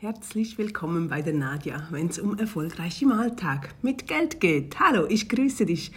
Herzlich 0.00 0.58
willkommen 0.58 1.08
bei 1.08 1.22
der 1.22 1.32
Nadja, 1.32 1.88
wenn 1.90 2.06
es 2.06 2.20
um 2.20 2.38
erfolgreich 2.38 3.02
im 3.02 3.12
mit 3.82 4.06
Geld 4.06 4.38
geht. 4.38 4.78
Hallo, 4.78 5.06
ich 5.08 5.28
grüße 5.28 5.66
dich. 5.66 5.90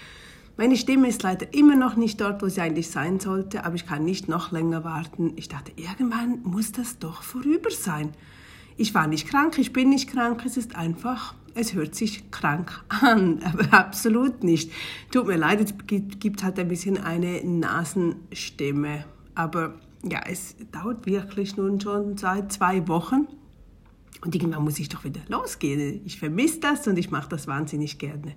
Meine 0.57 0.75
Stimme 0.75 1.07
ist 1.07 1.21
leider 1.21 1.53
immer 1.53 1.75
noch 1.75 1.95
nicht 1.95 2.19
dort, 2.19 2.41
wo 2.41 2.47
sie 2.47 2.61
eigentlich 2.61 2.89
sein 2.89 3.19
sollte, 3.19 3.63
aber 3.63 3.75
ich 3.75 3.85
kann 3.85 4.03
nicht 4.03 4.27
noch 4.27 4.51
länger 4.51 4.83
warten. 4.83 5.33
Ich 5.35 5.49
dachte, 5.49 5.71
irgendwann 5.75 6.41
muss 6.41 6.71
das 6.71 6.97
doch 6.97 7.21
vorüber 7.21 7.69
sein. 7.69 8.09
Ich 8.75 8.95
war 8.95 9.05
nicht 9.05 9.27
krank, 9.27 9.59
ich 9.59 9.71
bin 9.71 9.89
nicht 9.89 10.09
krank, 10.09 10.41
es 10.47 10.57
ist 10.57 10.75
einfach, 10.75 11.35
es 11.53 11.75
hört 11.75 11.93
sich 11.93 12.31
krank 12.31 12.83
an, 12.89 13.39
aber 13.43 13.71
absolut 13.71 14.43
nicht. 14.43 14.71
Tut 15.11 15.27
mir 15.27 15.37
leid, 15.37 15.61
es 15.61 15.75
gibt 15.85 16.43
halt 16.43 16.57
ein 16.57 16.69
bisschen 16.69 16.97
eine 16.97 17.43
Nasenstimme, 17.45 19.05
aber 19.35 19.75
ja, 20.01 20.21
es 20.27 20.55
dauert 20.71 21.05
wirklich 21.05 21.55
nun 21.55 21.79
schon 21.79 22.17
seit 22.17 22.51
zwei 22.51 22.87
Wochen 22.87 23.27
und 24.23 24.35
irgendwann 24.35 24.63
muss 24.63 24.79
ich 24.79 24.89
doch 24.89 25.03
wieder 25.03 25.21
losgehen. 25.27 26.01
Ich 26.05 26.19
vermisse 26.19 26.59
das 26.59 26.87
und 26.87 26.97
ich 26.97 27.11
mache 27.11 27.29
das 27.29 27.47
wahnsinnig 27.47 27.97
gerne. 27.97 28.35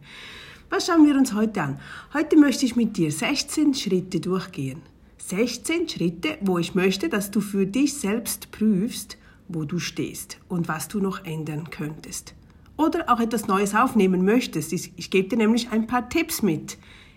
Was 0.71 0.87
schauen 0.87 1.07
wir 1.07 1.17
uns 1.17 1.35
heute 1.35 1.63
an? 1.63 1.81
Heute 2.15 2.37
möchte 2.37 2.65
ich 2.65 2.75
mit 2.75 2.97
dir 2.97 3.13
16 3.13 3.75
Schritte 3.75 4.21
durchgehen. 4.21 4.83
16 5.19 5.89
Schritte, 5.89 6.39
wo 6.41 6.59
ich 6.59 6.75
möchte, 6.75 7.09
dass 7.09 7.31
du 7.31 7.41
für 7.41 7.67
dich 7.67 7.95
selbst 7.95 8.51
prüfst, 8.51 9.19
wo 9.49 9.65
du 9.65 9.79
stehst 9.79 10.39
und 10.49 10.69
was 10.69 10.89
du 10.89 11.01
noch 11.01 11.25
ändern 11.25 11.71
könntest. 11.71 12.35
Oder 12.77 13.09
auch 13.09 13.21
etwas 13.21 13.47
Neues 13.47 13.75
aufnehmen 13.75 14.25
möchtest. 14.25 14.73
Ich 14.73 15.11
gebe 15.11 15.29
dir 15.29 15.37
nämlich 15.37 15.71
ein 15.71 15.87
paar 15.87 16.09
Tipps 16.09 16.43
mit 16.43 16.77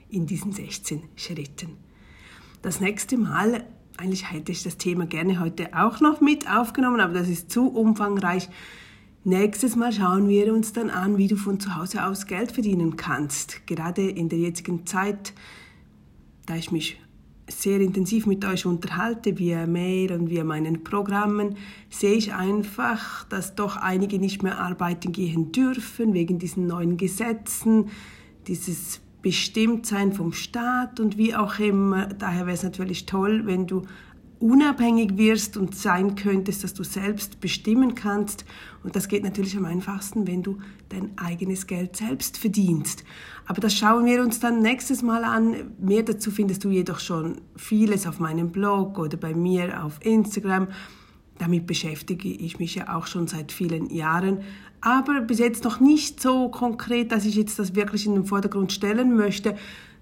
in 0.09 0.25
diesen 0.25 0.51
16 0.51 1.03
Schritten. 1.15 1.77
Das 2.61 2.79
nächste 2.79 3.17
Mal 3.17 3.65
eigentlich 3.97 4.31
hätte 4.31 4.51
ich 4.51 4.63
das 4.63 4.77
Thema 4.77 5.05
gerne 5.05 5.39
heute 5.39 5.69
auch 5.73 5.99
noch 5.99 6.21
mit 6.21 6.49
aufgenommen, 6.49 6.99
aber 6.99 7.13
das 7.13 7.27
ist 7.27 7.51
zu 7.51 7.67
umfangreich. 7.67 8.49
Nächstes 9.23 9.75
Mal 9.75 9.91
schauen 9.91 10.29
wir 10.29 10.53
uns 10.53 10.71
dann 10.71 10.89
an, 10.89 11.17
wie 11.17 11.27
du 11.27 11.35
von 11.35 11.59
zu 11.59 11.75
Hause 11.75 12.05
aus 12.05 12.27
Geld 12.27 12.51
verdienen 12.51 12.95
kannst. 12.95 13.67
Gerade 13.67 14.09
in 14.09 14.29
der 14.29 14.39
jetzigen 14.39 14.85
Zeit, 14.85 15.33
da 16.45 16.55
ich 16.55 16.71
mich 16.71 16.99
sehr 17.49 17.79
intensiv 17.79 18.25
mit 18.25 18.45
euch 18.45 18.65
unterhalte, 18.65 19.37
via 19.37 19.65
Mail 19.67 20.11
und 20.13 20.29
via 20.29 20.43
meinen 20.43 20.83
Programmen, 20.83 21.55
sehe 21.89 22.13
ich 22.13 22.33
einfach, 22.33 23.23
dass 23.25 23.55
doch 23.55 23.77
einige 23.77 24.19
nicht 24.19 24.43
mehr 24.43 24.59
arbeiten 24.59 25.11
gehen 25.11 25.51
dürfen 25.51 26.13
wegen 26.13 26.39
diesen 26.39 26.67
neuen 26.67 26.97
Gesetzen, 26.97 27.89
dieses 28.47 29.01
Bestimmtsein 29.27 30.13
vom 30.13 30.31
Staat 30.31 31.01
und 31.01 31.17
wie 31.17 31.35
auch 31.35 31.59
immer. 31.59 32.05
Daher 32.05 32.45
wäre 32.45 32.55
es 32.55 32.63
natürlich 32.63 33.05
toll, 33.05 33.41
wenn 33.45 33.67
du 33.67 33.81
unabhängig 34.39 35.17
wirst 35.17 35.57
und 35.57 35.75
sein 35.75 36.15
könntest, 36.15 36.63
dass 36.63 36.73
du 36.73 36.85
selbst 36.85 37.41
bestimmen 37.41 37.93
kannst. 37.93 38.45
Und 38.85 38.95
das 38.95 39.09
geht 39.09 39.23
natürlich 39.23 39.57
am 39.57 39.65
einfachsten, 39.65 40.27
wenn 40.27 40.43
du 40.43 40.59
dein 40.87 41.11
eigenes 41.17 41.67
Geld 41.67 41.97
selbst 41.97 42.37
verdienst. 42.37 43.03
Aber 43.47 43.59
das 43.59 43.73
schauen 43.73 44.05
wir 44.05 44.23
uns 44.23 44.39
dann 44.39 44.61
nächstes 44.61 45.01
Mal 45.01 45.25
an. 45.25 45.73
Mehr 45.77 46.03
dazu 46.03 46.31
findest 46.31 46.63
du 46.63 46.69
jedoch 46.69 47.01
schon 47.01 47.41
vieles 47.57 48.07
auf 48.07 48.21
meinem 48.21 48.53
Blog 48.53 48.97
oder 48.97 49.17
bei 49.17 49.33
mir 49.33 49.83
auf 49.83 49.99
Instagram. 50.05 50.69
Damit 51.37 51.67
beschäftige 51.67 52.29
ich 52.29 52.59
mich 52.59 52.75
ja 52.75 52.95
auch 52.95 53.07
schon 53.07 53.27
seit 53.27 53.51
vielen 53.51 53.89
Jahren 53.89 54.39
aber 54.81 55.21
bis 55.21 55.39
jetzt 55.39 55.63
noch 55.63 55.79
nicht 55.79 56.21
so 56.21 56.49
konkret, 56.49 57.11
dass 57.11 57.25
ich 57.25 57.35
jetzt 57.35 57.59
das 57.59 57.75
wirklich 57.75 58.05
in 58.05 58.13
den 58.13 58.25
Vordergrund 58.25 58.71
stellen 58.71 59.15
möchte, 59.15 59.57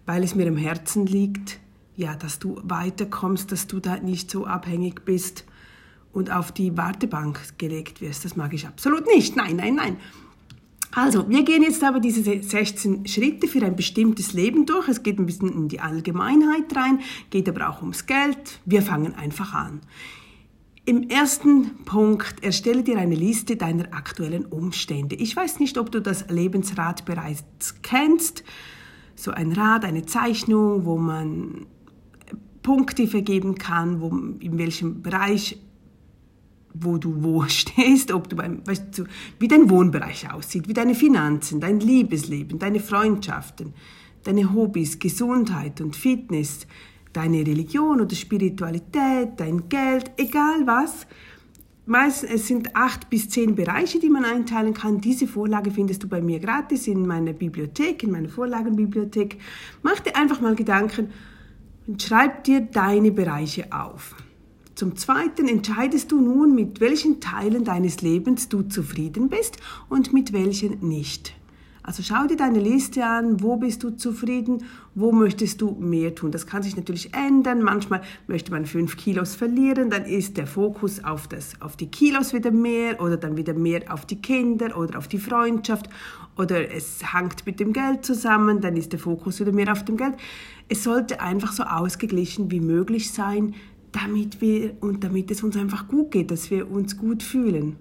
weil 0.05 0.23
es 0.23 0.35
mir 0.35 0.45
im 0.45 0.57
Herzen 0.57 1.05
liegt, 1.05 1.59
ja, 1.95 2.15
dass 2.15 2.39
du 2.39 2.59
weiterkommst, 2.63 3.51
dass 3.51 3.67
du 3.67 3.79
da 3.79 3.97
nicht 3.97 4.29
so 4.29 4.45
abhängig 4.45 5.05
bist 5.05 5.45
und 6.11 6.31
auf 6.31 6.51
die 6.51 6.77
Wartebank 6.77 7.57
gelegt 7.57 8.01
wirst. 8.01 8.25
Das 8.25 8.35
mag 8.35 8.53
ich 8.53 8.67
absolut 8.67 9.05
nicht. 9.07 9.35
Nein, 9.35 9.57
nein, 9.57 9.75
nein. 9.75 9.97
Also, 10.91 11.29
wir 11.29 11.43
gehen 11.43 11.61
jetzt 11.61 11.83
aber 11.83 11.99
diese 11.99 12.23
16 12.23 13.05
Schritte 13.05 13.47
für 13.47 13.63
ein 13.65 13.75
bestimmtes 13.75 14.31
Leben 14.31 14.65
durch. 14.65 14.87
Es 14.87 15.03
geht 15.03 15.19
ein 15.19 15.25
bisschen 15.25 15.51
in 15.51 15.67
die 15.67 15.81
Allgemeinheit 15.81 16.73
rein, 16.73 16.99
geht 17.29 17.49
aber 17.49 17.69
auch 17.69 17.81
ums 17.81 18.05
Geld. 18.05 18.61
Wir 18.63 18.81
fangen 18.81 19.13
einfach 19.13 19.53
an. 19.53 19.81
Im 20.87 21.09
ersten 21.09 21.83
Punkt 21.85 22.43
erstelle 22.43 22.83
dir 22.83 22.99
eine 22.99 23.15
Liste 23.15 23.55
deiner 23.55 23.85
aktuellen 23.91 24.45
Umstände. 24.45 25.15
Ich 25.15 25.35
weiß 25.35 25.59
nicht, 25.59 25.79
ob 25.79 25.91
du 25.91 25.99
das 25.99 26.29
Lebensrad 26.29 27.05
bereits 27.05 27.81
kennst. 27.81 28.43
So 29.15 29.31
ein 29.31 29.51
Rad, 29.51 29.83
eine 29.83 30.05
Zeichnung, 30.05 30.85
wo 30.85 30.97
man 30.97 31.65
Punkte 32.61 33.07
vergeben 33.07 33.55
kann, 33.55 33.99
wo, 33.99 34.09
in 34.39 34.59
welchem 34.59 35.01
Bereich 35.01 35.57
wo 36.77 36.97
du 36.97 37.23
wo 37.23 37.43
stehst, 37.47 38.11
ob 38.11 38.29
du 38.29 38.35
beim, 38.35 38.61
weißt 38.67 38.99
du, 38.99 39.05
wie 39.39 39.47
dein 39.47 39.69
Wohnbereich 39.69 40.31
aussieht, 40.31 40.67
wie 40.67 40.73
deine 40.73 40.93
Finanzen, 40.93 41.61
dein 41.61 41.79
Liebesleben, 41.79 42.59
deine 42.59 42.79
Freundschaften, 42.79 43.73
deine 44.23 44.53
Hobbys, 44.53 44.99
Gesundheit 44.99 45.81
und 45.81 45.95
Fitness, 45.95 46.67
deine 47.15 47.39
Religion 47.39 48.01
oder 48.01 48.15
Spiritualität, 48.15 49.29
dein 49.37 49.69
Geld, 49.69 50.11
egal 50.17 50.65
was. 50.65 51.07
Meistens, 51.87 52.31
es 52.31 52.47
sind 52.47 52.75
acht 52.75 53.09
bis 53.11 53.29
zehn 53.29 53.53
Bereiche, 53.53 53.99
die 53.99 54.09
man 54.09 54.25
einteilen 54.25 54.73
kann. 54.73 55.01
Diese 55.01 55.27
Vorlage 55.27 55.69
findest 55.69 56.01
du 56.01 56.07
bei 56.07 56.19
mir 56.19 56.39
gratis 56.39 56.87
in 56.87 57.05
meiner 57.05 57.33
Bibliothek, 57.33 58.01
in 58.01 58.11
meiner 58.11 58.29
Vorlagenbibliothek. 58.29 59.39
Mach 59.83 59.99
dir 59.99 60.15
einfach 60.15 60.41
mal 60.41 60.55
Gedanken 60.55 61.11
und 61.85 62.01
schreib 62.01 62.43
dir 62.43 62.61
deine 62.61 63.11
Bereiche 63.11 63.71
auf. 63.71 64.15
Zum 64.73 64.95
Zweiten 64.97 65.47
entscheidest 65.47 66.11
du 66.11 66.19
nun, 66.19 66.55
mit 66.55 66.81
welchen 66.81 67.21
Teilen 67.21 67.63
deines 67.63 68.01
Lebens 68.01 68.49
du 68.49 68.63
zufrieden 68.63 69.29
bist 69.29 69.57
und 69.87 70.11
mit 70.11 70.33
welchen 70.33 70.79
nicht. 70.87 71.33
Also 71.87 72.01
schau 72.01 72.25
dir 72.25 72.35
deine 72.35 72.59
Liste 72.59 73.05
an, 73.05 73.43
wo 73.43 73.57
bist 73.57 73.83
du 73.83 73.91
zufrieden, 73.91 74.63
wo 74.95 75.11
möchtest 75.11 75.61
du 75.61 75.69
mehr 75.79 76.15
tun. 76.15 76.31
Das 76.31 76.47
kann 76.47 76.63
sich 76.63 76.75
natürlich 76.75 77.13
ändern. 77.13 77.61
Manchmal 77.61 78.01
möchte 78.25 78.49
man 78.49 78.65
fünf 78.65 78.97
Kilos 78.97 79.35
verlieren, 79.35 79.91
dann 79.91 80.05
ist 80.05 80.35
der 80.37 80.47
Fokus 80.47 81.03
auf, 81.03 81.27
das, 81.27 81.61
auf 81.61 81.77
die 81.77 81.85
Kilos 81.85 82.33
wieder 82.33 82.49
mehr 82.49 82.99
oder 82.99 83.17
dann 83.17 83.37
wieder 83.37 83.53
mehr 83.53 83.93
auf 83.93 84.07
die 84.07 84.19
Kinder 84.19 84.75
oder 84.75 84.97
auf 84.97 85.07
die 85.07 85.19
Freundschaft 85.19 85.87
oder 86.35 86.73
es 86.73 87.13
hängt 87.13 87.45
mit 87.45 87.59
dem 87.59 87.71
Geld 87.71 88.03
zusammen, 88.03 88.61
dann 88.61 88.75
ist 88.75 88.91
der 88.91 88.99
Fokus 88.99 89.39
wieder 89.39 89.51
mehr 89.51 89.71
auf 89.71 89.85
dem 89.85 89.95
Geld. 89.95 90.15
Es 90.67 90.83
sollte 90.83 91.21
einfach 91.21 91.53
so 91.53 91.61
ausgeglichen 91.61 92.49
wie 92.49 92.61
möglich 92.61 93.11
sein, 93.11 93.53
damit 93.91 94.41
wir 94.41 94.75
und 94.81 95.03
damit 95.03 95.29
es 95.29 95.43
uns 95.43 95.55
einfach 95.55 95.87
gut 95.87 96.09
geht, 96.09 96.31
dass 96.31 96.49
wir 96.49 96.69
uns 96.71 96.97
gut 96.97 97.21
fühlen. 97.21 97.75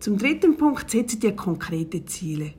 Zum 0.00 0.18
dritten 0.18 0.56
Punkt 0.56 0.90
setze 0.90 1.18
dir 1.18 1.36
konkrete 1.36 2.04
Ziele. 2.04 2.54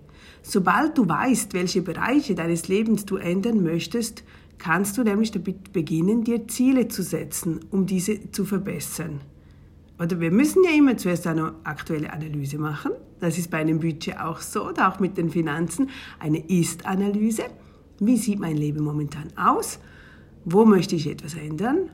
Sobald 0.50 0.98
du 0.98 1.10
weißt, 1.10 1.54
welche 1.54 1.82
Bereiche 1.82 2.34
deines 2.34 2.70
Lebens 2.70 3.04
du 3.04 3.18
ändern 3.18 3.64
möchtest, 3.64 4.24
kannst 4.58 4.98
du 4.98 5.04
nämlich 5.04 5.32
damit 5.32 5.74
beginnen, 5.74 6.24
dir 6.24 6.48
Ziele 6.48 6.88
zu 6.88 7.04
setzen, 7.04 7.66
um 7.70 7.86
diese 7.86 8.32
zu 8.32 8.46
verbessern. 8.46 9.20
Oder 10.00 10.22
wir 10.22 10.32
müssen 10.32 10.64
ja 10.64 10.72
immer 10.72 10.96
zuerst 10.96 11.28
eine 11.28 11.54
aktuelle 11.66 12.14
Analyse 12.14 12.58
machen. 12.60 12.94
Das 13.20 13.38
ist 13.38 13.52
bei 13.52 13.58
einem 13.58 13.82
Budget 13.82 14.22
auch 14.22 14.40
so, 14.40 14.70
oder 14.70 14.88
auch 14.88 15.02
mit 15.02 15.18
den 15.18 15.32
Finanzen. 15.32 15.90
Eine 16.18 16.40
Ist-Analyse. 16.48 17.44
Wie 18.00 18.16
sieht 18.16 18.40
mein 18.40 18.56
Leben 18.56 18.86
momentan 18.86 19.28
aus? 19.36 19.80
Wo 20.46 20.64
möchte 20.64 20.96
ich 20.96 21.08
etwas 21.08 21.34
ändern? 21.34 21.90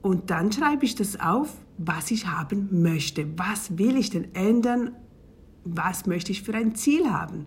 Und 0.00 0.30
dann 0.30 0.50
schreibe 0.50 0.86
ich 0.86 0.94
das 0.94 1.20
auf, 1.20 1.52
was 1.76 2.10
ich 2.10 2.26
haben 2.26 2.68
möchte. 2.80 3.26
Was 3.36 3.76
will 3.76 3.98
ich 3.98 4.08
denn 4.08 4.34
ändern? 4.34 4.92
Was 5.64 6.06
möchte 6.06 6.32
ich 6.32 6.42
für 6.42 6.54
ein 6.54 6.74
Ziel 6.74 7.10
haben? 7.10 7.44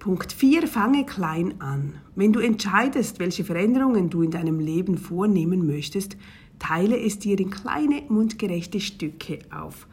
Punkt 0.00 0.32
4. 0.32 0.66
Fange 0.66 1.04
klein 1.04 1.60
an. 1.60 1.92
Wenn 2.16 2.32
du 2.32 2.40
entscheidest, 2.40 3.18
welche 3.18 3.44
Veränderungen 3.44 4.08
du 4.08 4.22
in 4.22 4.30
deinem 4.30 4.58
Leben 4.58 4.96
vornehmen 4.96 5.66
möchtest, 5.66 6.16
teile 6.58 6.98
es 6.98 7.18
dir 7.18 7.38
in 7.38 7.50
kleine, 7.50 8.02
mundgerechte 8.08 8.80
Stücke 8.80 9.40
auf. 9.50 9.86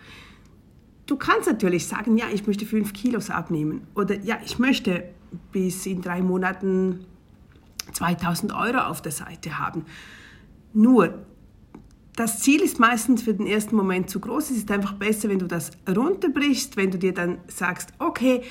Du 1.08 1.18
kannst 1.18 1.48
natürlich 1.48 1.88
sagen, 1.88 2.18
ja, 2.18 2.26
ich 2.34 2.48
möchte 2.48 2.66
5 2.66 2.94
Kilos 2.94 3.30
abnehmen 3.30 3.82
oder 3.96 4.18
ja, 4.22 4.40
ich 4.46 4.60
möchte 4.60 5.04
bis 5.52 5.86
in 5.86 6.02
drei 6.02 6.22
Monaten 6.22 7.06
2000 7.92 8.54
Euro 8.54 8.80
auf 8.80 9.02
der 9.02 9.12
Seite 9.12 9.60
haben. 9.60 9.84
Nur, 10.74 11.26
das 12.16 12.40
Ziel 12.40 12.62
ist 12.62 12.80
meistens 12.80 13.24
für 13.24 13.34
den 13.34 13.46
ersten 13.46 13.76
Moment 13.76 14.10
zu 14.10 14.22
groß. 14.22 14.52
Es 14.52 14.58
ist 14.58 14.72
einfach 14.72 14.94
besser, 14.94 15.28
wenn 15.28 15.40
du 15.40 15.48
das 15.48 15.72
runterbrichst, 15.88 16.78
wenn 16.78 16.92
du 16.92 16.98
dir 16.98 17.14
dann 17.14 17.40
sagst, 17.48 17.92
okay, 18.00 18.42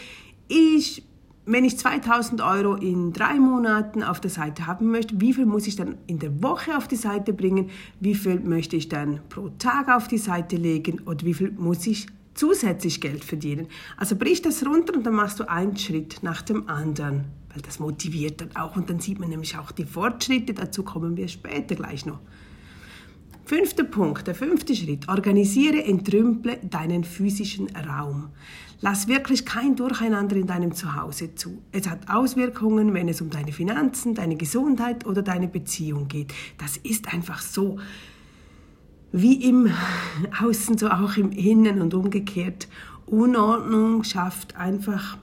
ich 0.49 1.03
wenn 1.47 1.65
ich 1.65 1.79
2000 1.79 2.41
Euro 2.41 2.75
in 2.75 3.13
drei 3.13 3.39
Monaten 3.39 4.03
auf 4.03 4.21
der 4.21 4.31
Seite 4.31 4.67
haben 4.67 4.91
möchte, 4.91 5.21
wie 5.21 5.33
viel 5.33 5.47
muss 5.47 5.69
ich 5.69 5.77
dann 5.77 5.97
in 6.09 6.19
der 6.19 6.43
Woche 6.43 6.77
auf 6.77 6.89
die 6.89 6.97
Seite 6.97 7.33
bringen? 7.33 7.71
Wie 8.01 8.17
viel 8.17 8.41
möchte 8.41 8.75
ich 8.75 8.89
dann 8.89 9.21
pro 9.29 9.51
Tag 9.51 9.89
auf 9.89 10.09
die 10.09 10.19
Seite 10.19 10.57
legen? 10.57 11.03
Oder 11.07 11.25
wie 11.25 11.35
viel 11.35 11.53
muss 11.53 11.87
ich 11.87 12.09
zusätzlich 12.35 13.01
Geld 13.01 13.25
verdienen? 13.25 13.69
Also 13.97 14.17
brich 14.17 14.43
das 14.43 14.67
runter 14.67 14.95
und 14.95 15.07
dann 15.07 15.15
machst 15.15 15.39
du 15.39 15.49
einen 15.49 15.77
Schritt 15.77 16.19
nach 16.23 16.43
dem 16.43 16.69
anderen, 16.69 17.27
weil 17.55 17.63
das 17.63 17.79
motiviert 17.79 18.41
dann 18.41 18.57
auch 18.57 18.75
und 18.75 18.91
dann 18.91 18.99
sieht 18.99 19.21
man 19.21 19.29
nämlich 19.29 19.57
auch 19.57 19.71
die 19.71 19.85
Fortschritte. 19.85 20.53
Dazu 20.53 20.83
kommen 20.83 21.17
wir 21.17 21.29
später 21.29 21.77
gleich 21.77 22.07
noch. 22.07 22.19
Fünfter 23.45 23.85
Punkt, 23.85 24.27
der 24.27 24.35
fünfte 24.35 24.75
Schritt. 24.75 25.09
Organisiere, 25.09 25.85
entrümple 25.85 26.59
deinen 26.65 27.05
physischen 27.05 27.69
Raum. 27.77 28.31
Lass 28.81 29.09
wirklich 29.09 29.47
kein 29.47 29.75
Durcheinander 29.75 30.37
in 30.37 30.47
deinem 30.47 30.75
Zuhause 30.75 31.35
zu. 31.35 31.63
Es 31.73 31.89
hat 31.89 32.11
Auswirkungen, 32.11 32.93
wenn 32.93 33.09
es 33.09 33.23
um 33.23 33.31
deine 33.31 33.53
Finanzen, 33.53 34.15
deine 34.15 34.37
Gesundheit 34.37 35.07
oder 35.07 35.23
deine 35.23 35.49
Beziehung 35.49 36.09
geht. 36.09 36.35
Das 36.59 36.77
ist 36.77 37.13
einfach 37.13 37.41
so. 37.41 37.79
Wie 39.13 39.49
im 39.49 39.71
Außen, 40.43 40.77
so 40.77 40.89
auch 40.89 41.17
im 41.17 41.33
Innen 41.33 41.81
und 41.81 41.95
umgekehrt. 41.95 42.69
Unordnung 43.07 44.05
schafft 44.05 44.57
einfach 44.57 45.17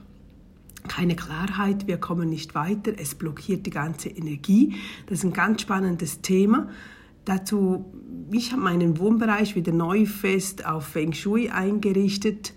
keine 0.88 1.16
Klarheit, 1.16 1.86
wir 1.86 1.96
kommen 1.96 2.28
nicht 2.28 2.54
weiter, 2.54 2.92
es 2.98 3.14
blockiert 3.14 3.64
die 3.66 3.70
ganze 3.70 4.08
Energie. 4.08 4.74
Das 5.06 5.18
ist 5.20 5.24
ein 5.24 5.32
ganz 5.32 5.62
spannendes 5.62 6.20
Thema. 6.20 6.68
Dazu, 7.24 7.86
ich 8.30 8.52
habe 8.52 8.62
meinen 8.62 8.98
Wohnbereich 8.98 9.54
wieder 9.54 9.72
neu 9.72 10.06
fest 10.06 10.66
auf 10.66 10.86
Feng 10.88 11.12
Shui 11.12 11.48
eingerichtet 11.48 12.52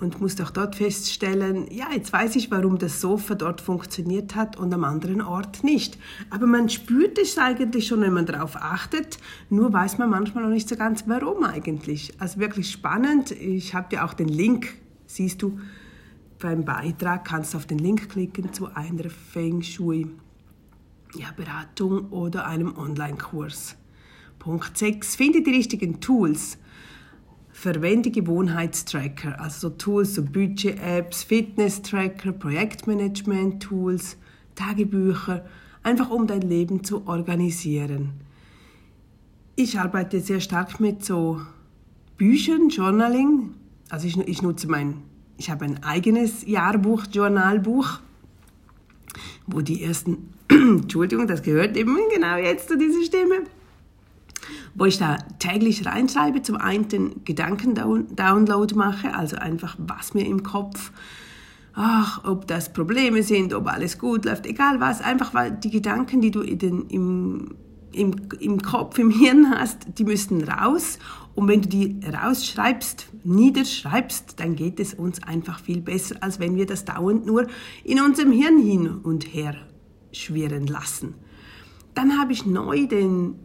und 0.00 0.20
musste 0.20 0.44
auch 0.44 0.50
dort 0.50 0.76
feststellen, 0.76 1.66
ja, 1.70 1.88
jetzt 1.92 2.12
weiß 2.12 2.36
ich, 2.36 2.50
warum 2.50 2.78
das 2.78 3.00
Sofa 3.00 3.34
dort 3.34 3.60
funktioniert 3.60 4.34
hat 4.34 4.56
und 4.56 4.72
am 4.72 4.84
anderen 4.84 5.20
Ort 5.20 5.62
nicht. 5.62 5.98
Aber 6.30 6.46
man 6.46 6.68
spürt 6.68 7.18
es 7.18 7.36
eigentlich 7.38 7.86
schon, 7.86 8.00
wenn 8.00 8.12
man 8.12 8.26
darauf 8.26 8.56
achtet, 8.56 9.18
nur 9.50 9.72
weiß 9.72 9.98
man 9.98 10.10
manchmal 10.10 10.44
noch 10.44 10.50
nicht 10.50 10.68
so 10.68 10.76
ganz, 10.76 11.04
warum 11.06 11.44
eigentlich. 11.44 12.14
Also 12.18 12.40
wirklich 12.40 12.70
spannend. 12.70 13.30
Ich 13.32 13.74
habe 13.74 13.88
dir 13.90 14.04
auch 14.04 14.14
den 14.14 14.28
Link, 14.28 14.74
siehst 15.06 15.42
du, 15.42 15.58
beim 16.38 16.64
Beitrag 16.64 17.26
kannst 17.26 17.52
du 17.52 17.58
auf 17.58 17.66
den 17.66 17.78
Link 17.78 18.08
klicken 18.08 18.52
zu 18.52 18.74
einer 18.74 19.10
Feng 19.10 19.62
Shui 19.62 20.06
ja, 21.14 21.32
Beratung 21.36 22.10
oder 22.10 22.46
einem 22.46 22.76
Online-Kurs. 22.76 23.76
Punkt 24.38 24.78
6. 24.78 25.16
Finde 25.16 25.42
die 25.42 25.50
richtigen 25.50 26.00
Tools. 26.00 26.56
Verwende 27.60 28.10
Gewohnheitstracker, 28.10 29.38
also 29.38 29.68
so 29.68 29.76
Tools, 29.76 30.14
so 30.14 30.22
Budget-Apps, 30.22 31.24
Fitness-Tracker, 31.24 32.32
Projektmanagement-Tools, 32.32 34.16
Tagebücher, 34.54 35.44
einfach 35.82 36.08
um 36.08 36.26
dein 36.26 36.40
Leben 36.40 36.84
zu 36.84 37.06
organisieren. 37.06 38.12
Ich 39.56 39.78
arbeite 39.78 40.20
sehr 40.20 40.40
stark 40.40 40.80
mit 40.80 41.04
so 41.04 41.42
Büchern, 42.16 42.70
Journaling. 42.70 43.50
Also 43.90 44.06
ich, 44.06 44.16
ich 44.16 44.40
nutze 44.40 44.66
mein, 44.66 45.02
ich 45.36 45.50
habe 45.50 45.66
ein 45.66 45.82
eigenes 45.82 46.46
Jahrbuch, 46.46 47.04
Journalbuch, 47.12 48.00
wo 49.46 49.60
die 49.60 49.82
ersten, 49.82 50.32
Entschuldigung, 50.48 51.26
das 51.26 51.42
gehört 51.42 51.76
eben 51.76 51.98
genau 52.10 52.38
jetzt 52.38 52.70
zu 52.70 52.78
dieser 52.78 53.02
Stimme 53.04 53.42
wo 54.74 54.84
ich 54.84 54.98
da 54.98 55.18
täglich 55.38 55.86
reinschreibe. 55.86 56.42
Zum 56.42 56.56
einen 56.56 57.24
Gedankendownload 57.24 58.74
mache, 58.74 59.14
also 59.14 59.36
einfach 59.36 59.76
was 59.78 60.14
mir 60.14 60.26
im 60.26 60.42
Kopf, 60.42 60.92
ach, 61.74 62.24
ob 62.24 62.46
das 62.46 62.72
Probleme 62.72 63.22
sind, 63.22 63.54
ob 63.54 63.66
alles 63.66 63.98
gut 63.98 64.24
läuft, 64.24 64.46
egal 64.46 64.80
was, 64.80 65.00
einfach 65.00 65.34
weil 65.34 65.52
die 65.52 65.70
Gedanken, 65.70 66.20
die 66.20 66.30
du 66.30 66.42
den, 66.42 66.86
im, 66.88 67.54
im, 67.92 68.14
im 68.38 68.60
Kopf, 68.62 68.98
im 68.98 69.10
Hirn 69.10 69.50
hast, 69.50 69.98
die 69.98 70.04
müssen 70.04 70.42
raus. 70.44 70.98
Und 71.34 71.48
wenn 71.48 71.62
du 71.62 71.68
die 71.68 72.00
rausschreibst, 72.04 73.08
niederschreibst, 73.24 74.40
dann 74.40 74.56
geht 74.56 74.80
es 74.80 74.94
uns 74.94 75.22
einfach 75.22 75.60
viel 75.60 75.80
besser, 75.80 76.16
als 76.20 76.40
wenn 76.40 76.56
wir 76.56 76.66
das 76.66 76.84
dauernd 76.84 77.24
nur 77.24 77.46
in 77.84 78.00
unserem 78.00 78.32
Hirn 78.32 78.60
hin 78.60 78.88
und 78.88 79.32
her 79.32 79.54
schwirren 80.12 80.66
lassen. 80.66 81.14
Dann 81.94 82.18
habe 82.18 82.32
ich 82.32 82.46
neu 82.46 82.86
den 82.86 83.36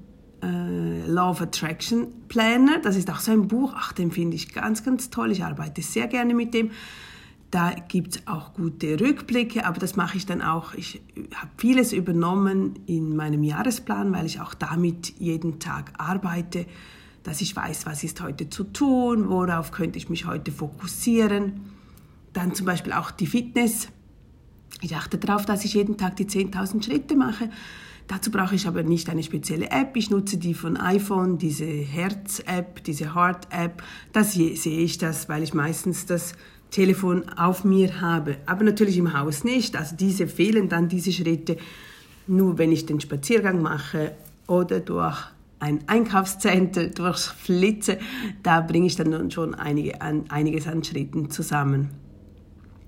äh, 0.46 1.08
Law 1.08 1.32
of 1.32 1.42
Attraction 1.42 2.08
Planner. 2.28 2.80
Das 2.82 2.96
ist 2.96 3.10
auch 3.10 3.20
so 3.20 3.32
ein 3.32 3.48
Buch. 3.48 3.74
Ach, 3.76 3.94
den 3.94 4.12
finde 4.12 4.36
ich 4.36 4.54
ganz, 4.54 4.84
ganz 4.84 5.10
toll. 5.10 5.32
Ich 5.32 5.44
arbeite 5.44 5.82
sehr 5.82 6.08
gerne 6.08 6.34
mit 6.34 6.54
dem. 6.54 6.72
Da 7.52 7.72
gibt 7.72 8.16
es 8.16 8.28
auch 8.28 8.54
gute 8.54 9.00
Rückblicke, 9.00 9.66
aber 9.66 9.80
das 9.80 9.96
mache 9.96 10.18
ich 10.18 10.26
dann 10.26 10.42
auch. 10.42 10.74
Ich 10.74 11.02
habe 11.34 11.52
vieles 11.58 11.94
übernommen 11.94 12.80
in 12.86 13.16
meinem 13.16 13.44
Jahresplan, 13.44 14.12
weil 14.14 14.26
ich 14.26 14.42
auch 14.42 14.54
damit 14.54 15.14
jeden 15.20 15.60
Tag 15.60 15.94
arbeite, 15.98 16.66
dass 17.24 17.42
ich 17.42 17.56
weiß, 17.56 17.86
was 17.86 18.04
ist 18.04 18.22
heute 18.22 18.50
zu 18.50 18.66
tun, 18.66 19.30
worauf 19.30 19.72
könnte 19.72 19.98
ich 19.98 20.10
mich 20.10 20.26
heute 20.26 20.52
fokussieren. 20.52 21.62
Dann 22.34 22.54
zum 22.54 22.66
Beispiel 22.66 22.94
auch 22.94 23.12
die 23.12 23.28
Fitness. 23.28 23.88
Ich 24.82 24.96
achte 24.96 25.18
darauf, 25.18 25.46
dass 25.46 25.64
ich 25.64 25.76
jeden 25.76 25.98
Tag 25.98 26.18
die 26.18 26.26
10.000 26.26 26.84
Schritte 26.84 27.16
mache. 27.16 27.50
Dazu 28.08 28.30
brauche 28.30 28.54
ich 28.54 28.68
aber 28.68 28.84
nicht 28.84 29.10
eine 29.10 29.24
spezielle 29.24 29.72
App. 29.72 29.96
Ich 29.96 30.12
nutze 30.12 30.38
die 30.38 30.54
von 30.54 30.78
iPhone, 30.78 31.40
diese 31.40 31.66
Herz-App, 31.66 32.84
diese 32.84 33.16
Heart-App. 33.16 33.82
Da 34.14 34.24
sehe 34.24 34.52
ich 34.52 34.98
das, 35.00 35.28
weil 35.28 35.42
ich 35.42 35.56
meistens 35.56 36.06
das 36.06 36.34
Telefon 36.70 37.28
auf 37.30 37.64
mir 37.64 38.02
habe. 38.02 38.38
Aber 38.46 38.64
natürlich 38.64 38.98
im 38.98 39.18
Haus 39.18 39.44
nicht. 39.44 39.76
Also 39.76 39.96
diese 39.96 40.28
fehlen 40.28 40.70
dann 40.70 40.88
diese 40.88 41.12
Schritte. 41.12 41.58
Nur 42.28 42.60
wenn 42.60 42.72
ich 42.72 42.86
den 42.86 43.00
Spaziergang 43.00 43.62
mache 43.62 44.16
oder 44.46 44.82
durch 44.82 45.18
ein 45.60 45.80
Einkaufscenter, 45.88 46.88
durch 46.90 47.18
Flitze, 47.18 47.98
da 48.44 48.62
bringe 48.62 48.86
ich 48.86 48.96
dann 48.96 49.32
schon 49.32 49.56
einige, 49.56 50.00
an, 50.02 50.26
einiges 50.30 50.68
an 50.68 50.84
Schritten 50.84 51.32
zusammen. 51.32 51.90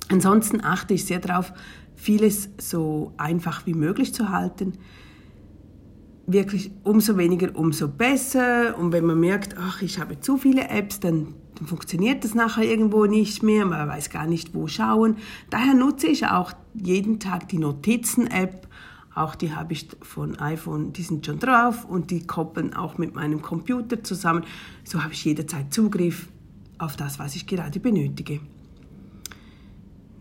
Ansonsten 0.10 0.64
achte 0.64 0.94
ich 0.94 1.06
sehr 1.06 1.20
darauf, 1.20 1.52
vieles 1.96 2.50
so 2.60 3.14
einfach 3.18 3.66
wie 3.66 3.74
möglich 3.74 4.14
zu 4.14 4.30
halten 4.30 4.74
wirklich 6.28 6.72
umso 6.84 7.18
weniger, 7.18 7.56
umso 7.56 7.88
besser. 7.88 8.78
Und 8.78 8.92
wenn 8.92 9.06
man 9.06 9.20
merkt, 9.20 9.56
ach, 9.58 9.82
ich 9.82 9.98
habe 9.98 10.20
zu 10.20 10.38
viele 10.38 10.68
Apps, 10.70 11.00
dann, 11.00 11.34
dann 11.56 11.68
funktioniert 11.68 12.24
das 12.24 12.36
nachher 12.36 12.66
irgendwo 12.66 13.06
nicht 13.06 13.42
mehr. 13.42 13.66
Man 13.66 13.88
weiß 13.88 14.10
gar 14.10 14.28
nicht, 14.28 14.54
wo 14.54 14.68
schauen. 14.68 15.16
Daher 15.50 15.74
nutze 15.74 16.08
ich 16.08 16.28
auch 16.28 16.52
jeden 16.76 17.20
Tag 17.20 17.48
die 17.48 17.58
Notizen-App. 17.58 18.68
Auch 19.16 19.34
die 19.34 19.56
habe 19.56 19.74
ich 19.74 19.88
von 20.04 20.38
iPhone, 20.38 20.94
die 20.94 21.02
sind 21.02 21.26
schon 21.26 21.40
drauf 21.40 21.86
und 21.86 22.12
die 22.12 22.28
koppeln 22.28 22.76
auch 22.76 23.00
mit 23.00 23.16
meinem 23.16 23.42
Computer 23.42 24.04
zusammen. 24.04 24.44
So 24.84 25.02
habe 25.02 25.14
ich 25.14 25.26
jederzeit 25.26 25.74
Zugriff 25.74 26.28
auf 26.78 26.96
das, 26.98 27.18
was 27.18 27.36
ich 27.36 27.48
gerade 27.48 27.80
benötige. 27.80 28.42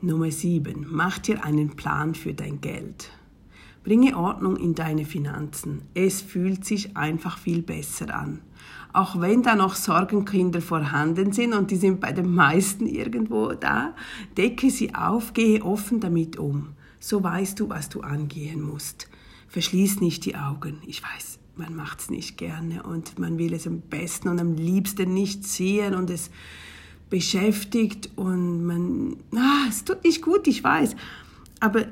Nummer 0.00 0.31
7. 0.31 0.87
Mach 0.88 1.19
dir 1.19 1.44
einen 1.44 1.76
Plan 1.76 2.14
für 2.14 2.32
dein 2.32 2.61
Geld. 2.61 3.11
Bringe 3.87 4.17
Ordnung 4.17 4.56
in 4.56 4.75
deine 4.75 5.05
Finanzen. 5.05 5.83
Es 5.94 6.21
fühlt 6.21 6.65
sich 6.65 6.97
einfach 6.97 7.38
viel 7.38 7.62
besser 7.62 8.12
an. 8.12 8.41
Auch 8.93 9.21
wenn 9.21 9.44
da 9.44 9.55
noch 9.55 9.77
Sorgenkinder 9.77 10.61
vorhanden 10.61 11.31
sind 11.31 11.55
und 11.55 11.71
die 11.71 11.77
sind 11.77 12.00
bei 12.00 12.11
den 12.11 12.35
meisten 12.35 12.87
irgendwo 12.87 13.52
da, 13.52 13.95
decke 14.37 14.73
sie 14.73 14.93
auf, 14.97 15.35
gehe 15.35 15.62
offen 15.64 16.00
damit 16.00 16.37
um. 16.37 16.71
So 16.99 17.23
weißt 17.23 17.61
du, 17.61 17.69
was 17.69 17.88
du 17.88 18.00
angehen 18.00 18.61
musst. 18.61 19.09
Verschließ 19.47 20.00
nicht 20.00 20.25
die 20.25 20.35
Augen. 20.35 20.81
Ich 20.85 21.05
weiß, 21.05 21.38
man 21.55 21.76
macht 21.76 22.00
es 22.00 22.11
nicht 22.11 22.37
gerne 22.37 22.83
und 22.83 23.21
man 23.21 23.38
will 23.38 23.55
es 23.55 23.69
am 23.69 23.83
besten 23.83 24.26
und 24.26 24.40
am 24.40 24.57
liebsten 24.57 25.14
nicht 25.14 25.45
sehen 25.45 25.95
und 25.95 26.11
es 26.11 26.33
beschäftigt 27.09 28.11
und 28.16 28.66
man, 28.66 29.16
ah, 29.37 29.66
es 29.69 29.85
tut 29.85 30.02
nicht 30.02 30.23
gut, 30.23 30.49
ich 30.49 30.64
weiß. 30.64 30.97
Aber 31.61 31.87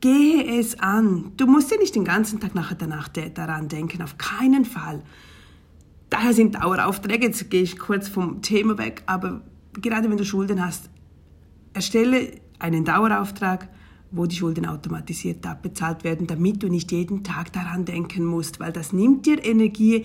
Gehe 0.00 0.58
es 0.58 0.78
an. 0.78 1.32
Du 1.36 1.46
musst 1.46 1.70
ja 1.70 1.76
nicht 1.76 1.94
den 1.94 2.04
ganzen 2.04 2.40
Tag 2.40 2.54
nachher 2.54 2.74
danach 2.74 3.08
daran 3.08 3.68
denken, 3.68 4.02
auf 4.02 4.16
keinen 4.18 4.64
Fall. 4.64 5.02
Daher 6.10 6.32
sind 6.32 6.54
Daueraufträge, 6.54 7.26
jetzt 7.26 7.50
gehe 7.50 7.62
ich 7.62 7.78
kurz 7.78 8.08
vom 8.08 8.40
Thema 8.40 8.78
weg, 8.78 9.02
aber 9.06 9.42
gerade 9.80 10.10
wenn 10.10 10.16
du 10.16 10.24
Schulden 10.24 10.64
hast, 10.64 10.88
erstelle 11.72 12.32
einen 12.58 12.84
Dauerauftrag, 12.84 13.68
wo 14.10 14.26
die 14.26 14.36
Schulden 14.36 14.66
automatisiert 14.66 15.44
abbezahlt 15.44 16.04
werden, 16.04 16.26
damit 16.26 16.62
du 16.62 16.68
nicht 16.68 16.92
jeden 16.92 17.24
Tag 17.24 17.52
daran 17.52 17.84
denken 17.84 18.24
musst, 18.24 18.60
weil 18.60 18.72
das 18.72 18.92
nimmt 18.92 19.26
dir 19.26 19.44
Energie. 19.44 20.04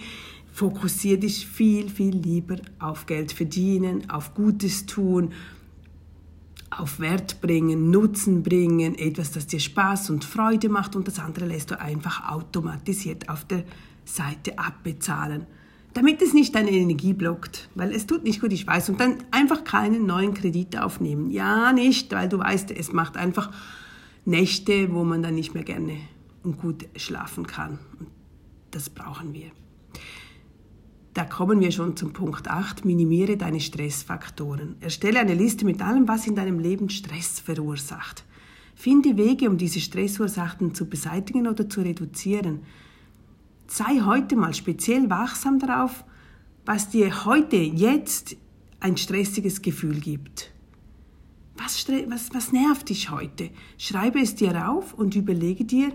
Fokussiere 0.52 1.20
dich 1.20 1.46
viel, 1.46 1.90
viel 1.90 2.16
lieber 2.16 2.56
auf 2.80 3.06
Geld 3.06 3.32
verdienen, 3.32 4.10
auf 4.10 4.34
Gutes 4.34 4.88
tun 4.88 5.32
auf 6.80 7.00
Wert 7.00 7.42
bringen, 7.42 7.90
Nutzen 7.92 8.44
bringen, 8.44 8.96
etwas, 8.96 9.32
das 9.32 9.48
dir 9.48 9.60
Spaß 9.60 10.10
und 10.10 10.26
Freude 10.26 10.70
macht 10.70 10.96
und 10.96 11.08
das 11.08 11.20
andere 11.20 11.46
lässt 11.46 11.72
du 11.72 11.80
einfach 11.80 12.30
automatisiert 12.30 13.30
auf 13.30 13.46
der 13.46 13.64
Seite 14.06 14.58
abbezahlen. 14.58 15.46
Damit 15.94 16.22
es 16.22 16.34
nicht 16.34 16.54
deine 16.56 16.72
Energie 16.72 17.14
blockt, 17.14 17.70
weil 17.76 17.92
es 17.92 18.06
tut 18.06 18.24
nicht 18.24 18.42
gut, 18.42 18.54
ich 18.54 18.66
weiß. 18.66 18.90
Und 18.90 19.00
dann 19.00 19.18
einfach 19.32 19.64
keinen 19.64 20.06
neuen 20.06 20.34
Kredit 20.34 20.78
aufnehmen. 20.78 21.32
Ja, 21.32 21.74
nicht, 21.74 22.12
weil 22.12 22.30
du 22.30 22.38
weißt, 22.40 22.72
es 22.72 22.94
macht 22.94 23.18
einfach 23.18 23.52
Nächte, 24.26 24.94
wo 24.94 25.04
man 25.04 25.24
dann 25.24 25.36
nicht 25.36 25.56
mehr 25.56 25.64
gerne 25.64 25.98
und 26.44 26.60
gut 26.60 26.86
schlafen 26.96 27.48
kann. 27.48 27.80
Und 28.00 28.08
das 28.72 28.90
brauchen 28.90 29.34
wir. 29.34 29.52
Da 31.20 31.26
kommen 31.26 31.60
wir 31.60 31.74
schon 31.74 31.98
zum 31.98 32.14
Punkt 32.14 32.48
8. 32.48 32.86
Minimiere 32.86 33.36
deine 33.36 33.60
Stressfaktoren. 33.60 34.78
Erstelle 34.80 35.20
eine 35.20 35.34
Liste 35.34 35.66
mit 35.66 35.82
allem, 35.82 36.08
was 36.08 36.26
in 36.26 36.34
deinem 36.34 36.60
Leben 36.60 36.90
Stress 36.90 37.42
verursacht. 37.42 38.24
Finde 38.74 39.18
Wege, 39.18 39.50
um 39.50 39.58
diese 39.58 39.82
Stressursachen 39.82 40.74
zu 40.74 40.86
beseitigen 40.86 41.46
oder 41.46 41.68
zu 41.68 41.82
reduzieren. 41.82 42.62
sei 43.68 44.00
heute 44.06 44.38
mal 44.38 44.54
speziell 44.54 45.10
wachsam 45.10 45.60
darauf, 45.60 46.06
was 46.66 46.88
dir 46.88 47.26
heute, 47.26 47.58
jetzt 47.58 48.38
ein 48.80 48.96
stressiges 48.96 49.62
Gefühl 49.62 50.00
gibt. 50.00 50.54
Was, 51.58 51.86
was, 52.08 52.34
was 52.34 52.54
nervt 52.54 52.88
dich 52.88 53.12
heute? 53.12 53.50
Schreibe 53.78 54.22
es 54.22 54.36
dir 54.36 54.70
auf 54.70 54.94
und 54.94 55.18
überlege 55.18 55.66
dir, 55.66 55.92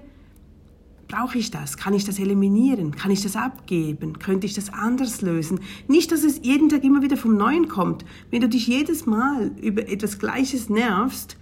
brauche 1.14 1.38
ich 1.38 1.50
das? 1.50 1.76
Kann 1.76 1.94
ich 1.94 2.04
das 2.04 2.18
eliminieren? 2.18 2.97
Kann 2.97 3.11
ich 3.11 3.23
das 3.23 3.37
abgeben? 3.37 4.18
Könnte 4.18 4.47
ich 4.47 4.54
das 4.54 4.73
anders 4.73 5.23
lösen? 5.23 5.61
Nicht, 5.87 6.11
dass 6.11 6.25
es 6.25 6.40
jeden 6.42 6.68
Tag 6.68 6.83
immer 6.83 7.02
wieder 7.02 7.16
vom 7.16 7.37
Neuen 7.37 7.68
kommt. 7.68 8.04
Wenn 8.30 8.40
du 8.40 8.49
dich 8.49 8.66
jedes 8.66 9.06
Mal 9.06 9.52
über 9.61 9.88
etwas 9.88 10.18
Gleiches 10.18 10.68
nervst, 10.68 11.37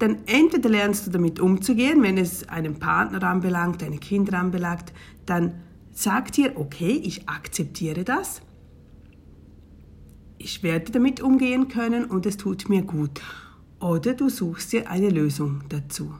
dann 0.00 0.18
entweder 0.26 0.68
lernst 0.68 1.06
du 1.06 1.10
damit 1.12 1.38
umzugehen, 1.38 2.02
wenn 2.02 2.18
es 2.18 2.48
einen 2.48 2.80
Partner 2.80 3.22
anbelangt, 3.22 3.82
deine 3.82 3.98
Kinder 3.98 4.36
anbelangt, 4.38 4.92
dann 5.26 5.54
sag 5.92 6.32
dir, 6.32 6.54
okay, 6.56 7.00
ich 7.04 7.28
akzeptiere 7.28 8.02
das, 8.02 8.42
ich 10.38 10.64
werde 10.64 10.90
damit 10.90 11.20
umgehen 11.20 11.68
können 11.68 12.04
und 12.04 12.26
es 12.26 12.36
tut 12.36 12.68
mir 12.68 12.82
gut. 12.82 13.20
Oder 13.78 14.14
du 14.14 14.28
suchst 14.28 14.72
dir 14.72 14.90
eine 14.90 15.08
Lösung 15.08 15.62
dazu. 15.68 16.12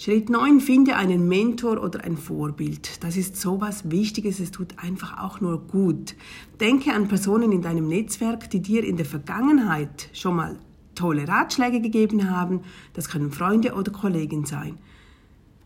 Schritt 0.00 0.30
9, 0.30 0.60
finde 0.60 0.94
einen 0.94 1.26
Mentor 1.26 1.82
oder 1.82 2.04
ein 2.04 2.16
Vorbild. 2.16 3.02
Das 3.02 3.16
ist 3.16 3.34
so 3.34 3.60
was 3.60 3.90
Wichtiges, 3.90 4.38
es 4.38 4.52
tut 4.52 4.74
einfach 4.76 5.18
auch 5.18 5.40
nur 5.40 5.58
gut. 5.66 6.14
Denke 6.60 6.92
an 6.94 7.08
Personen 7.08 7.50
in 7.50 7.62
deinem 7.62 7.88
Netzwerk, 7.88 8.48
die 8.48 8.62
dir 8.62 8.84
in 8.84 8.96
der 8.96 9.06
Vergangenheit 9.06 10.08
schon 10.12 10.36
mal 10.36 10.56
tolle 10.94 11.26
Ratschläge 11.26 11.80
gegeben 11.80 12.30
haben. 12.30 12.60
Das 12.92 13.08
können 13.08 13.32
Freunde 13.32 13.74
oder 13.74 13.90
Kollegen 13.90 14.46
sein. 14.46 14.78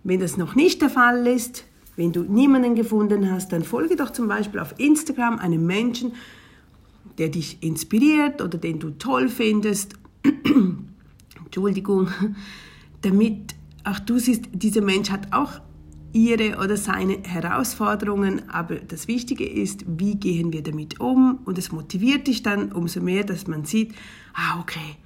Wenn 0.03 0.21
das 0.21 0.39
noch 0.39 0.55
nicht 0.55 0.81
der 0.81 0.89
Fall 0.89 1.27
ist, 1.27 1.67
wenn 1.97 2.13
du 2.13 2.23
niemanden 2.23 2.75
gefunden 2.75 3.31
hast, 3.31 3.53
dann 3.53 3.63
folge 3.63 3.97
doch 3.97 4.13
zum 4.13 4.29
Beispiel 4.29 4.61
auf 4.61 4.75
Instagram 4.79 5.41
einem 5.41 5.67
Menschen, 5.67 6.15
der 7.19 7.29
dich 7.29 7.63
inspiriert 7.63 8.41
oder 8.41 8.57
den 8.57 8.79
du 8.79 8.93
toll 8.93 9.29
findest. 9.29 9.93
Entschuldigung, 11.45 12.09
damit 13.03 13.57
auch 13.85 13.99
du 13.99 14.19
siehst, 14.19 14.45
dieser 14.53 14.83
Mensch 14.83 15.11
hat 15.11 15.33
auch 15.33 15.61
ihre 16.13 16.59
oder 16.59 16.77
seine 16.77 17.19
Herausforderungen, 17.23 18.49
aber 18.51 18.77
das 18.77 19.09
Wichtige 19.09 19.49
ist, 19.49 19.85
wie 19.87 20.17
gehen 20.17 20.53
wir 20.53 20.63
damit 20.63 21.01
um? 21.01 21.41
Und 21.45 21.59
es 21.59 21.73
motiviert 21.73 22.27
dich 22.27 22.43
dann 22.43 22.73
umso 22.73 23.01
mehr, 23.01 23.25
dass 23.25 23.47
man 23.47 23.65
sieht, 23.65 23.95
ah 24.35 24.61
okay, 24.61 24.97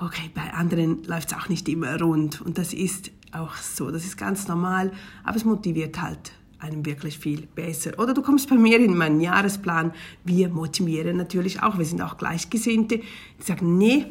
okay, 0.00 0.30
bei 0.34 0.52
anderen 0.52 1.04
läuft 1.04 1.32
es 1.32 1.38
auch 1.38 1.48
nicht 1.48 1.68
immer 1.68 2.00
rund. 2.00 2.40
Und 2.40 2.58
das 2.58 2.72
ist 2.72 3.10
auch 3.32 3.56
so, 3.56 3.90
das 3.90 4.04
ist 4.04 4.16
ganz 4.16 4.48
normal, 4.48 4.92
aber 5.24 5.36
es 5.36 5.44
motiviert 5.44 6.00
halt 6.00 6.32
einem 6.58 6.84
wirklich 6.84 7.18
viel 7.18 7.46
besser. 7.46 7.98
Oder 7.98 8.14
du 8.14 8.22
kommst 8.22 8.48
bei 8.48 8.56
mir 8.56 8.80
in 8.80 8.96
meinen 8.96 9.20
Jahresplan, 9.20 9.92
wir 10.24 10.48
motivieren 10.48 11.16
natürlich 11.16 11.62
auch, 11.62 11.78
wir 11.78 11.84
sind 11.84 12.00
auch 12.00 12.16
Gleichgesinnte, 12.16 12.98
die 12.98 13.42
sagen, 13.42 13.76
nee, 13.78 14.06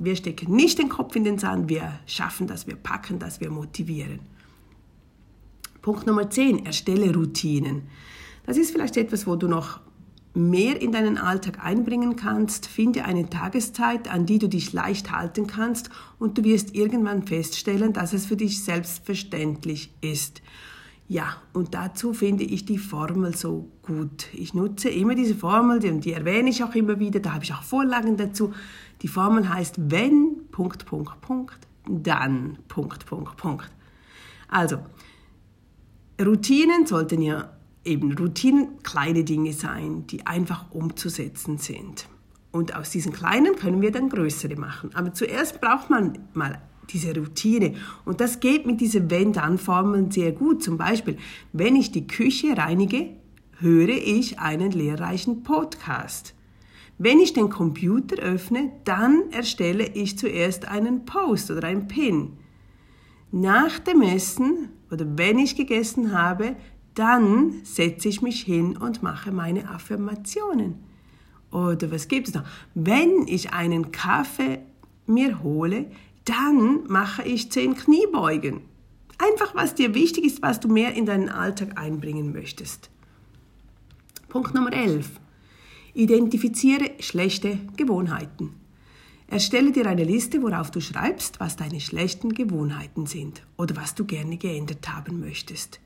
wir 0.00 0.16
stecken 0.16 0.56
nicht 0.56 0.78
den 0.78 0.88
Kopf 0.88 1.14
in 1.14 1.24
den 1.24 1.38
Sand, 1.38 1.68
wir 1.68 2.00
schaffen 2.06 2.46
das, 2.46 2.66
wir 2.66 2.76
packen 2.76 3.18
das, 3.18 3.40
wir 3.40 3.50
motivieren. 3.50 4.20
Punkt 5.82 6.06
Nummer 6.06 6.28
10, 6.28 6.64
erstelle 6.64 7.14
Routinen. 7.14 7.82
Das 8.46 8.56
ist 8.56 8.70
vielleicht 8.70 8.96
etwas, 8.96 9.26
wo 9.26 9.36
du 9.36 9.46
noch 9.46 9.80
mehr 10.32 10.80
in 10.80 10.92
deinen 10.92 11.18
Alltag 11.18 11.64
einbringen 11.64 12.16
kannst. 12.16 12.66
Finde 12.66 13.04
eine 13.04 13.28
Tageszeit, 13.28 14.08
an 14.12 14.26
die 14.26 14.38
du 14.38 14.48
dich 14.48 14.72
leicht 14.72 15.10
halten 15.12 15.46
kannst 15.46 15.90
und 16.18 16.38
du 16.38 16.44
wirst 16.44 16.74
irgendwann 16.74 17.26
feststellen, 17.26 17.92
dass 17.92 18.12
es 18.12 18.26
für 18.26 18.36
dich 18.36 18.64
selbstverständlich 18.64 19.92
ist. 20.00 20.40
Ja, 21.08 21.36
und 21.52 21.74
dazu 21.74 22.12
finde 22.12 22.44
ich 22.44 22.64
die 22.64 22.78
Formel 22.78 23.36
so 23.36 23.68
gut. 23.82 24.28
Ich 24.32 24.54
nutze 24.54 24.88
immer 24.88 25.16
diese 25.16 25.34
Formel, 25.34 25.80
die 25.80 26.12
erwähne 26.12 26.50
ich 26.50 26.62
auch 26.62 26.74
immer 26.76 27.00
wieder, 27.00 27.18
da 27.18 27.32
habe 27.34 27.42
ich 27.42 27.52
auch 27.52 27.64
Vorlagen 27.64 28.16
dazu. 28.16 28.52
Die 29.02 29.08
Formel 29.08 29.48
heißt, 29.48 29.76
wenn, 29.90 30.48
Punkt, 30.50 30.86
Punkt, 30.86 31.20
Punkt, 31.20 31.58
dann, 31.88 32.58
Punkt, 32.68 33.06
Punkt, 33.06 33.36
Punkt. 33.36 33.70
Also, 34.48 34.78
Routinen 36.20 36.86
sollten 36.86 37.22
ja 37.22 37.50
eben 37.84 38.12
Routinen 38.12 38.82
kleine 38.82 39.24
Dinge 39.24 39.52
sein, 39.52 40.06
die 40.06 40.26
einfach 40.26 40.70
umzusetzen 40.70 41.58
sind. 41.58 42.08
Und 42.52 42.74
aus 42.74 42.90
diesen 42.90 43.12
kleinen 43.12 43.56
können 43.56 43.80
wir 43.80 43.92
dann 43.92 44.08
größere 44.08 44.56
machen. 44.56 44.90
Aber 44.94 45.14
zuerst 45.14 45.60
braucht 45.60 45.88
man 45.88 46.18
mal 46.34 46.60
diese 46.90 47.14
Routine. 47.14 47.74
Und 48.04 48.20
das 48.20 48.40
geht 48.40 48.66
mit 48.66 48.80
diesen 48.80 49.10
Wenn-Dann-Formeln 49.10 50.10
sehr 50.10 50.32
gut. 50.32 50.62
Zum 50.62 50.76
Beispiel, 50.76 51.16
wenn 51.52 51.76
ich 51.76 51.92
die 51.92 52.06
Küche 52.06 52.56
reinige, 52.56 53.10
höre 53.58 53.90
ich 53.90 54.38
einen 54.40 54.72
lehrreichen 54.72 55.42
Podcast. 55.42 56.34
Wenn 57.02 57.18
ich 57.18 57.32
den 57.32 57.48
Computer 57.48 58.16
öffne, 58.16 58.72
dann 58.84 59.30
erstelle 59.30 59.86
ich 59.86 60.18
zuerst 60.18 60.68
einen 60.68 61.06
Post 61.06 61.50
oder 61.50 61.66
einen 61.66 61.88
Pin. 61.88 62.36
Nach 63.32 63.78
dem 63.78 64.02
Essen 64.02 64.68
oder 64.90 65.06
wenn 65.16 65.38
ich 65.38 65.56
gegessen 65.56 66.12
habe, 66.12 66.56
dann 66.94 67.64
setze 67.64 68.10
ich 68.10 68.20
mich 68.20 68.42
hin 68.42 68.76
und 68.76 69.02
mache 69.02 69.32
meine 69.32 69.70
Affirmationen. 69.70 70.74
Oder 71.50 71.90
was 71.90 72.06
gibt 72.06 72.28
es 72.28 72.34
noch? 72.34 72.44
Wenn 72.74 73.26
ich 73.26 73.54
einen 73.54 73.92
Kaffee 73.92 74.58
mir 75.06 75.42
hole, 75.42 75.90
dann 76.26 76.86
mache 76.86 77.22
ich 77.22 77.50
zehn 77.50 77.76
Kniebeugen. 77.76 78.60
Einfach, 79.16 79.54
was 79.54 79.74
dir 79.74 79.94
wichtig 79.94 80.26
ist, 80.26 80.42
was 80.42 80.60
du 80.60 80.68
mehr 80.68 80.92
in 80.92 81.06
deinen 81.06 81.30
Alltag 81.30 81.80
einbringen 81.80 82.30
möchtest. 82.32 82.90
Punkt 84.28 84.52
Nummer 84.54 84.74
11. 84.74 85.12
Identifiziere 85.94 86.92
schlechte 87.00 87.58
Gewohnheiten. 87.76 88.54
Erstelle 89.26 89.70
dir 89.70 89.86
eine 89.86 90.04
Liste, 90.04 90.42
worauf 90.42 90.70
du 90.70 90.80
schreibst, 90.80 91.38
was 91.38 91.56
deine 91.56 91.80
schlechten 91.80 92.34
Gewohnheiten 92.34 93.06
sind 93.06 93.42
oder 93.56 93.76
was 93.76 93.94
du 93.94 94.04
gerne 94.04 94.36
geändert 94.36 94.88
haben 94.92 95.20
möchtest. 95.20 95.80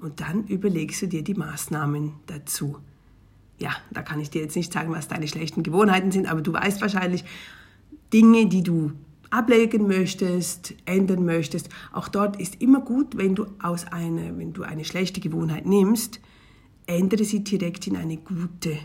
Und 0.00 0.20
dann 0.20 0.44
überlegst 0.46 1.02
du 1.02 1.06
dir 1.06 1.22
die 1.22 1.34
Maßnahmen 1.34 2.14
dazu. 2.26 2.78
Ja, 3.58 3.70
da 3.90 4.02
kann 4.02 4.20
ich 4.20 4.30
dir 4.30 4.42
jetzt 4.42 4.56
nicht 4.56 4.72
sagen, 4.72 4.92
was 4.92 5.08
deine 5.08 5.28
schlechten 5.28 5.62
Gewohnheiten 5.62 6.10
sind, 6.10 6.26
aber 6.26 6.40
du 6.40 6.52
weißt 6.52 6.80
wahrscheinlich 6.80 7.24
Dinge, 8.12 8.46
die 8.46 8.62
du 8.62 8.92
ablegen 9.30 9.86
möchtest, 9.86 10.74
ändern 10.84 11.24
möchtest, 11.24 11.68
auch 11.92 12.08
dort 12.08 12.40
ist 12.40 12.60
immer 12.60 12.80
gut, 12.80 13.16
wenn 13.16 13.34
du 13.34 13.46
aus 13.62 13.86
einer, 13.86 14.38
wenn 14.38 14.52
du 14.52 14.62
eine 14.62 14.84
schlechte 14.84 15.20
Gewohnheit 15.20 15.66
nimmst, 15.66 16.20
ändere 16.86 17.24
sie 17.24 17.44
direkt 17.44 17.86
in 17.86 17.96
eine 17.96 18.16
gute. 18.16 18.78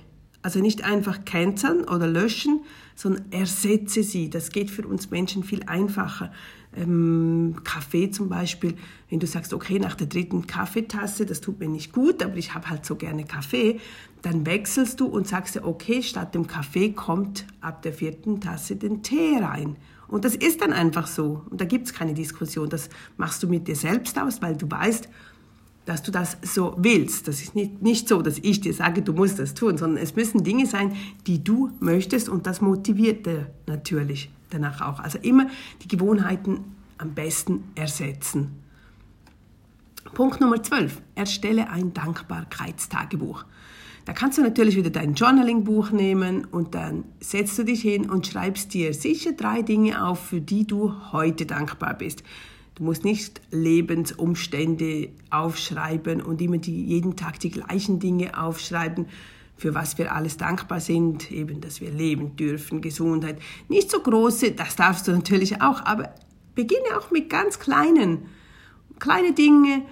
Also 0.43 0.59
nicht 0.59 0.83
einfach 0.83 1.23
canceln 1.23 1.85
oder 1.85 2.05
löschen, 2.05 2.61
sondern 2.95 3.31
ersetze 3.31 4.03
sie. 4.03 4.29
Das 4.29 4.51
geht 4.51 4.69
für 4.69 4.85
uns 4.85 5.09
Menschen 5.09 5.43
viel 5.43 5.63
einfacher. 5.63 6.31
Ähm, 6.75 7.55
Kaffee 7.63 8.11
zum 8.11 8.29
Beispiel, 8.29 8.75
wenn 9.09 9.19
du 9.19 9.27
sagst, 9.27 9.53
okay, 9.53 9.79
nach 9.79 9.95
der 9.95 10.07
dritten 10.07 10.45
Kaffeetasse, 10.45 11.25
das 11.25 11.39
tut 11.39 11.59
mir 11.59 11.69
nicht 11.69 11.93
gut, 11.93 12.21
aber 12.21 12.35
ich 12.35 12.53
habe 12.53 12.69
halt 12.69 12.85
so 12.85 12.95
gerne 12.95 13.23
Kaffee, 13.23 13.79
dann 14.21 14.45
wechselst 14.45 14.99
du 14.99 15.05
und 15.05 15.27
sagst 15.27 15.55
dir, 15.55 15.65
okay, 15.65 16.03
statt 16.03 16.35
dem 16.35 16.45
Kaffee 16.45 16.91
kommt 16.91 17.45
ab 17.61 17.81
der 17.81 17.93
vierten 17.93 18.41
Tasse 18.41 18.75
den 18.75 19.01
Tee 19.01 19.37
rein. 19.39 19.77
Und 20.07 20.25
das 20.25 20.35
ist 20.35 20.61
dann 20.61 20.73
einfach 20.73 21.07
so. 21.07 21.43
Und 21.49 21.61
da 21.61 21.65
gibt 21.65 21.87
es 21.87 21.93
keine 21.93 22.13
Diskussion. 22.13 22.69
Das 22.69 22.89
machst 23.17 23.41
du 23.41 23.47
mit 23.47 23.67
dir 23.67 23.75
selbst 23.75 24.19
aus, 24.19 24.41
weil 24.41 24.55
du 24.55 24.69
weißt, 24.69 25.09
dass 25.85 26.03
du 26.03 26.11
das 26.11 26.37
so 26.41 26.75
willst. 26.77 27.27
Das 27.27 27.41
ist 27.41 27.55
nicht, 27.55 27.81
nicht 27.81 28.07
so, 28.07 28.21
dass 28.21 28.37
ich 28.39 28.61
dir 28.61 28.73
sage, 28.73 29.01
du 29.01 29.13
musst 29.13 29.39
das 29.39 29.53
tun, 29.53 29.77
sondern 29.77 30.01
es 30.01 30.15
müssen 30.15 30.43
Dinge 30.43 30.65
sein, 30.65 30.95
die 31.27 31.43
du 31.43 31.71
möchtest 31.79 32.29
und 32.29 32.47
das 32.47 32.61
motiviert 32.61 33.25
dir 33.25 33.47
natürlich 33.67 34.29
danach 34.49 34.81
auch. 34.81 34.99
Also 34.99 35.17
immer 35.19 35.47
die 35.81 35.87
Gewohnheiten 35.87 36.61
am 36.97 37.13
besten 37.13 37.63
ersetzen. 37.75 38.63
Punkt 40.13 40.39
Nummer 40.39 40.61
12. 40.61 41.01
Erstelle 41.15 41.69
ein 41.69 41.93
Dankbarkeitstagebuch. 41.93 43.45
Da 44.05 44.11
kannst 44.11 44.37
du 44.37 44.41
natürlich 44.41 44.75
wieder 44.75 44.89
dein 44.89 45.13
Journaling-Buch 45.13 45.91
nehmen 45.91 46.45
und 46.45 46.75
dann 46.75 47.05
setzt 47.21 47.57
du 47.57 47.63
dich 47.63 47.81
hin 47.81 48.09
und 48.09 48.27
schreibst 48.27 48.73
dir 48.73 48.93
sicher 48.93 49.31
drei 49.31 49.61
Dinge 49.61 50.05
auf, 50.05 50.27
für 50.27 50.41
die 50.41 50.67
du 50.67 50.93
heute 51.13 51.45
dankbar 51.45 51.93
bist. 51.93 52.21
Du 52.75 52.83
musst 52.83 53.03
nicht 53.03 53.41
Lebensumstände 53.51 55.09
aufschreiben 55.29 56.21
und 56.21 56.41
immer 56.41 56.57
die, 56.57 56.85
jeden 56.85 57.15
Tag 57.15 57.39
die 57.39 57.51
gleichen 57.51 57.99
Dinge 57.99 58.39
aufschreiben, 58.39 59.05
für 59.55 59.75
was 59.75 59.97
wir 59.97 60.13
alles 60.13 60.37
dankbar 60.37 60.79
sind, 60.79 61.31
eben, 61.31 61.61
dass 61.61 61.81
wir 61.81 61.91
leben 61.91 62.35
dürfen, 62.35 62.81
Gesundheit. 62.81 63.39
Nicht 63.69 63.91
so 63.91 63.99
große, 63.99 64.51
das 64.51 64.75
darfst 64.75 65.07
du 65.07 65.11
natürlich 65.11 65.61
auch, 65.61 65.85
aber 65.85 66.15
beginne 66.55 66.97
auch 66.97 67.11
mit 67.11 67.29
ganz 67.29 67.59
kleinen, 67.59 68.25
kleine 68.99 69.33
Dinge, 69.33 69.83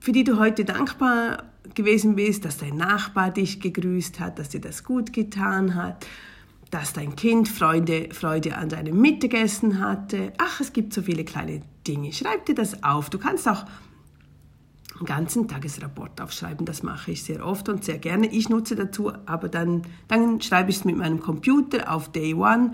für 0.00 0.12
die 0.12 0.24
du 0.24 0.38
heute 0.38 0.64
dankbar 0.64 1.44
gewesen 1.74 2.16
bist, 2.16 2.44
dass 2.44 2.58
dein 2.58 2.76
Nachbar 2.76 3.30
dich 3.30 3.60
gegrüßt 3.60 4.18
hat, 4.18 4.40
dass 4.40 4.48
dir 4.48 4.60
das 4.60 4.82
gut 4.82 5.12
getan 5.12 5.76
hat, 5.76 6.04
dass 6.70 6.92
dein 6.92 7.14
Kind 7.14 7.48
Freude, 7.48 8.08
Freude 8.12 8.56
an 8.56 8.68
deinem 8.68 9.00
Mittagessen 9.00 9.78
hatte. 9.78 10.32
Ach, 10.38 10.60
es 10.60 10.72
gibt 10.72 10.92
so 10.92 11.02
viele 11.02 11.24
kleine 11.24 11.62
Dinge. 11.86 12.12
Schreib 12.12 12.46
dir 12.46 12.54
das 12.54 12.82
auf. 12.82 13.10
Du 13.10 13.18
kannst 13.18 13.48
auch 13.48 13.64
ganzen 15.04 15.48
Tagesrapport 15.48 16.20
aufschreiben. 16.20 16.64
Das 16.64 16.82
mache 16.82 17.10
ich 17.10 17.24
sehr 17.24 17.44
oft 17.44 17.68
und 17.68 17.84
sehr 17.84 17.98
gerne. 17.98 18.28
Ich 18.28 18.48
nutze 18.48 18.76
dazu, 18.76 19.12
aber 19.26 19.48
dann, 19.48 19.82
dann 20.08 20.40
schreibe 20.40 20.70
ich 20.70 20.76
es 20.76 20.84
mit 20.84 20.96
meinem 20.96 21.20
Computer 21.20 21.92
auf 21.92 22.12
Day 22.12 22.34
One. 22.34 22.72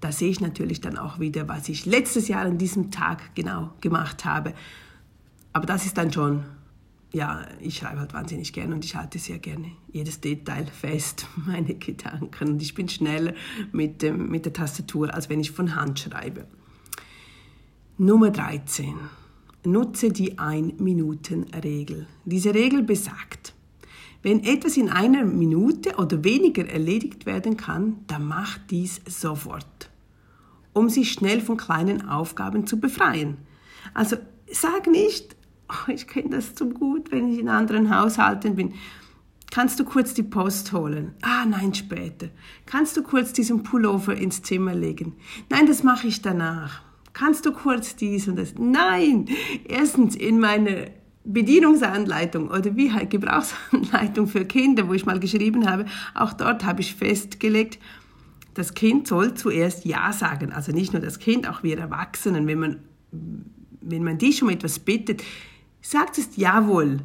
Da 0.00 0.12
sehe 0.12 0.30
ich 0.30 0.40
natürlich 0.40 0.80
dann 0.80 0.98
auch 0.98 1.20
wieder, 1.20 1.48
was 1.48 1.68
ich 1.68 1.86
letztes 1.86 2.28
Jahr 2.28 2.42
an 2.42 2.58
diesem 2.58 2.90
Tag 2.90 3.34
genau 3.34 3.72
gemacht 3.80 4.24
habe. 4.24 4.54
Aber 5.52 5.66
das 5.66 5.84
ist 5.84 5.98
dann 5.98 6.12
schon 6.12 6.44
ja, 7.12 7.46
ich 7.60 7.76
schreibe 7.76 8.00
halt 8.00 8.14
wahnsinnig 8.14 8.52
gerne 8.52 8.74
und 8.74 8.84
ich 8.84 8.96
halte 8.96 9.18
sehr 9.18 9.38
gerne 9.38 9.72
jedes 9.92 10.20
Detail 10.20 10.66
fest, 10.66 11.26
meine 11.46 11.74
Gedanken. 11.74 12.52
Und 12.52 12.62
ich 12.62 12.74
bin 12.74 12.88
schneller 12.88 13.34
mit, 13.70 14.02
dem, 14.02 14.28
mit 14.28 14.46
der 14.46 14.52
Tastatur, 14.52 15.12
als 15.12 15.28
wenn 15.28 15.40
ich 15.40 15.50
von 15.50 15.76
Hand 15.76 16.00
schreibe. 16.00 16.46
Nummer 18.02 18.32
13. 18.32 18.96
Nutze 19.64 20.10
die 20.10 20.36
Ein-Minuten-Regel. 20.36 22.08
Diese 22.24 22.52
Regel 22.52 22.82
besagt, 22.82 23.54
wenn 24.24 24.42
etwas 24.42 24.76
in 24.76 24.88
einer 24.88 25.24
Minute 25.24 25.94
oder 25.94 26.24
weniger 26.24 26.68
erledigt 26.68 27.26
werden 27.26 27.56
kann, 27.56 27.98
dann 28.08 28.26
mach 28.26 28.58
dies 28.58 29.00
sofort, 29.06 29.88
um 30.72 30.88
sich 30.88 31.12
schnell 31.12 31.40
von 31.40 31.56
kleinen 31.56 32.08
Aufgaben 32.08 32.66
zu 32.66 32.80
befreien. 32.80 33.36
Also 33.94 34.16
sag 34.50 34.88
nicht, 34.88 35.36
oh, 35.68 35.92
ich 35.92 36.08
kenne 36.08 36.30
das 36.30 36.56
zum 36.56 36.74
gut, 36.74 37.12
wenn 37.12 37.32
ich 37.32 37.38
in 37.38 37.48
anderen 37.48 37.96
Haushalten 37.96 38.56
bin. 38.56 38.74
Kannst 39.52 39.78
du 39.78 39.84
kurz 39.84 40.12
die 40.12 40.24
Post 40.24 40.72
holen? 40.72 41.14
Ah, 41.22 41.46
nein, 41.46 41.72
später. 41.72 42.30
Kannst 42.66 42.96
du 42.96 43.04
kurz 43.04 43.32
diesen 43.32 43.62
Pullover 43.62 44.16
ins 44.16 44.42
Zimmer 44.42 44.74
legen? 44.74 45.14
Nein, 45.50 45.68
das 45.68 45.84
mache 45.84 46.08
ich 46.08 46.20
danach. 46.20 46.82
Kannst 47.12 47.44
du 47.44 47.52
kurz 47.52 47.96
dies 47.96 48.28
und 48.28 48.36
das? 48.36 48.54
Nein! 48.58 49.28
Erstens 49.68 50.16
in 50.16 50.40
meiner 50.40 50.86
Bedienungsanleitung 51.24 52.48
oder 52.50 52.74
wie 52.76 52.92
halt 52.92 53.10
Gebrauchsanleitung 53.10 54.26
für 54.26 54.44
Kinder, 54.44 54.88
wo 54.88 54.94
ich 54.94 55.06
mal 55.06 55.20
geschrieben 55.20 55.68
habe, 55.68 55.84
auch 56.14 56.32
dort 56.32 56.64
habe 56.64 56.80
ich 56.80 56.94
festgelegt, 56.94 57.78
das 58.54 58.74
Kind 58.74 59.08
soll 59.08 59.34
zuerst 59.34 59.84
Ja 59.84 60.12
sagen. 60.12 60.52
Also 60.52 60.72
nicht 60.72 60.92
nur 60.92 61.00
das 61.00 61.18
Kind, 61.18 61.48
auch 61.48 61.62
wir 61.62 61.78
Erwachsenen, 61.78 62.46
wenn 62.46 62.58
man, 62.58 62.80
wenn 63.80 64.04
man 64.04 64.18
dich 64.18 64.42
um 64.42 64.50
etwas 64.50 64.78
bittet, 64.78 65.22
sagt 65.80 66.18
es 66.18 66.36
jawohl. 66.36 67.00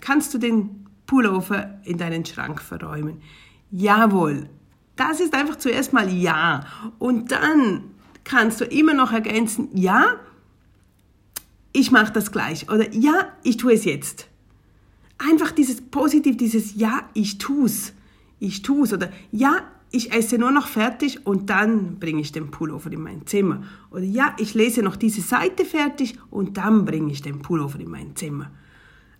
Kannst 0.00 0.34
du 0.34 0.38
den 0.38 0.86
Pullover 1.06 1.80
in 1.84 1.98
deinen 1.98 2.24
Schrank 2.24 2.60
verräumen? 2.60 3.22
Jawohl. 3.70 4.48
Das 4.96 5.20
ist 5.20 5.34
einfach 5.34 5.56
zuerst 5.56 5.92
mal 5.92 6.12
ja. 6.12 6.64
Und 6.98 7.32
dann 7.32 7.84
kannst 8.28 8.60
du 8.60 8.64
immer 8.64 8.94
noch 8.94 9.12
ergänzen, 9.12 9.68
ja, 9.74 10.16
ich 11.72 11.90
mache 11.90 12.12
das 12.12 12.30
gleich 12.30 12.70
oder 12.70 12.92
ja, 12.92 13.32
ich 13.42 13.56
tue 13.56 13.72
es 13.72 13.84
jetzt. 13.84 14.28
Einfach 15.18 15.50
dieses 15.50 15.80
Positiv, 15.80 16.36
dieses 16.36 16.76
ja, 16.76 17.08
ich 17.14 17.38
tu's, 17.38 17.92
ich 18.38 18.62
tu's 18.62 18.92
oder 18.92 19.10
ja, 19.32 19.62
ich 19.90 20.12
esse 20.12 20.38
nur 20.38 20.50
noch 20.50 20.68
fertig 20.68 21.26
und 21.26 21.48
dann 21.48 21.98
bringe 21.98 22.20
ich 22.20 22.30
den 22.30 22.50
Pullover 22.50 22.92
in 22.92 23.02
mein 23.02 23.26
Zimmer. 23.26 23.62
Oder 23.90 24.04
ja, 24.04 24.36
ich 24.38 24.52
lese 24.52 24.82
noch 24.82 24.96
diese 24.96 25.22
Seite 25.22 25.64
fertig 25.64 26.18
und 26.30 26.58
dann 26.58 26.84
bringe 26.84 27.10
ich 27.10 27.22
den 27.22 27.40
Pullover 27.40 27.80
in 27.80 27.90
mein 27.90 28.14
Zimmer. 28.14 28.50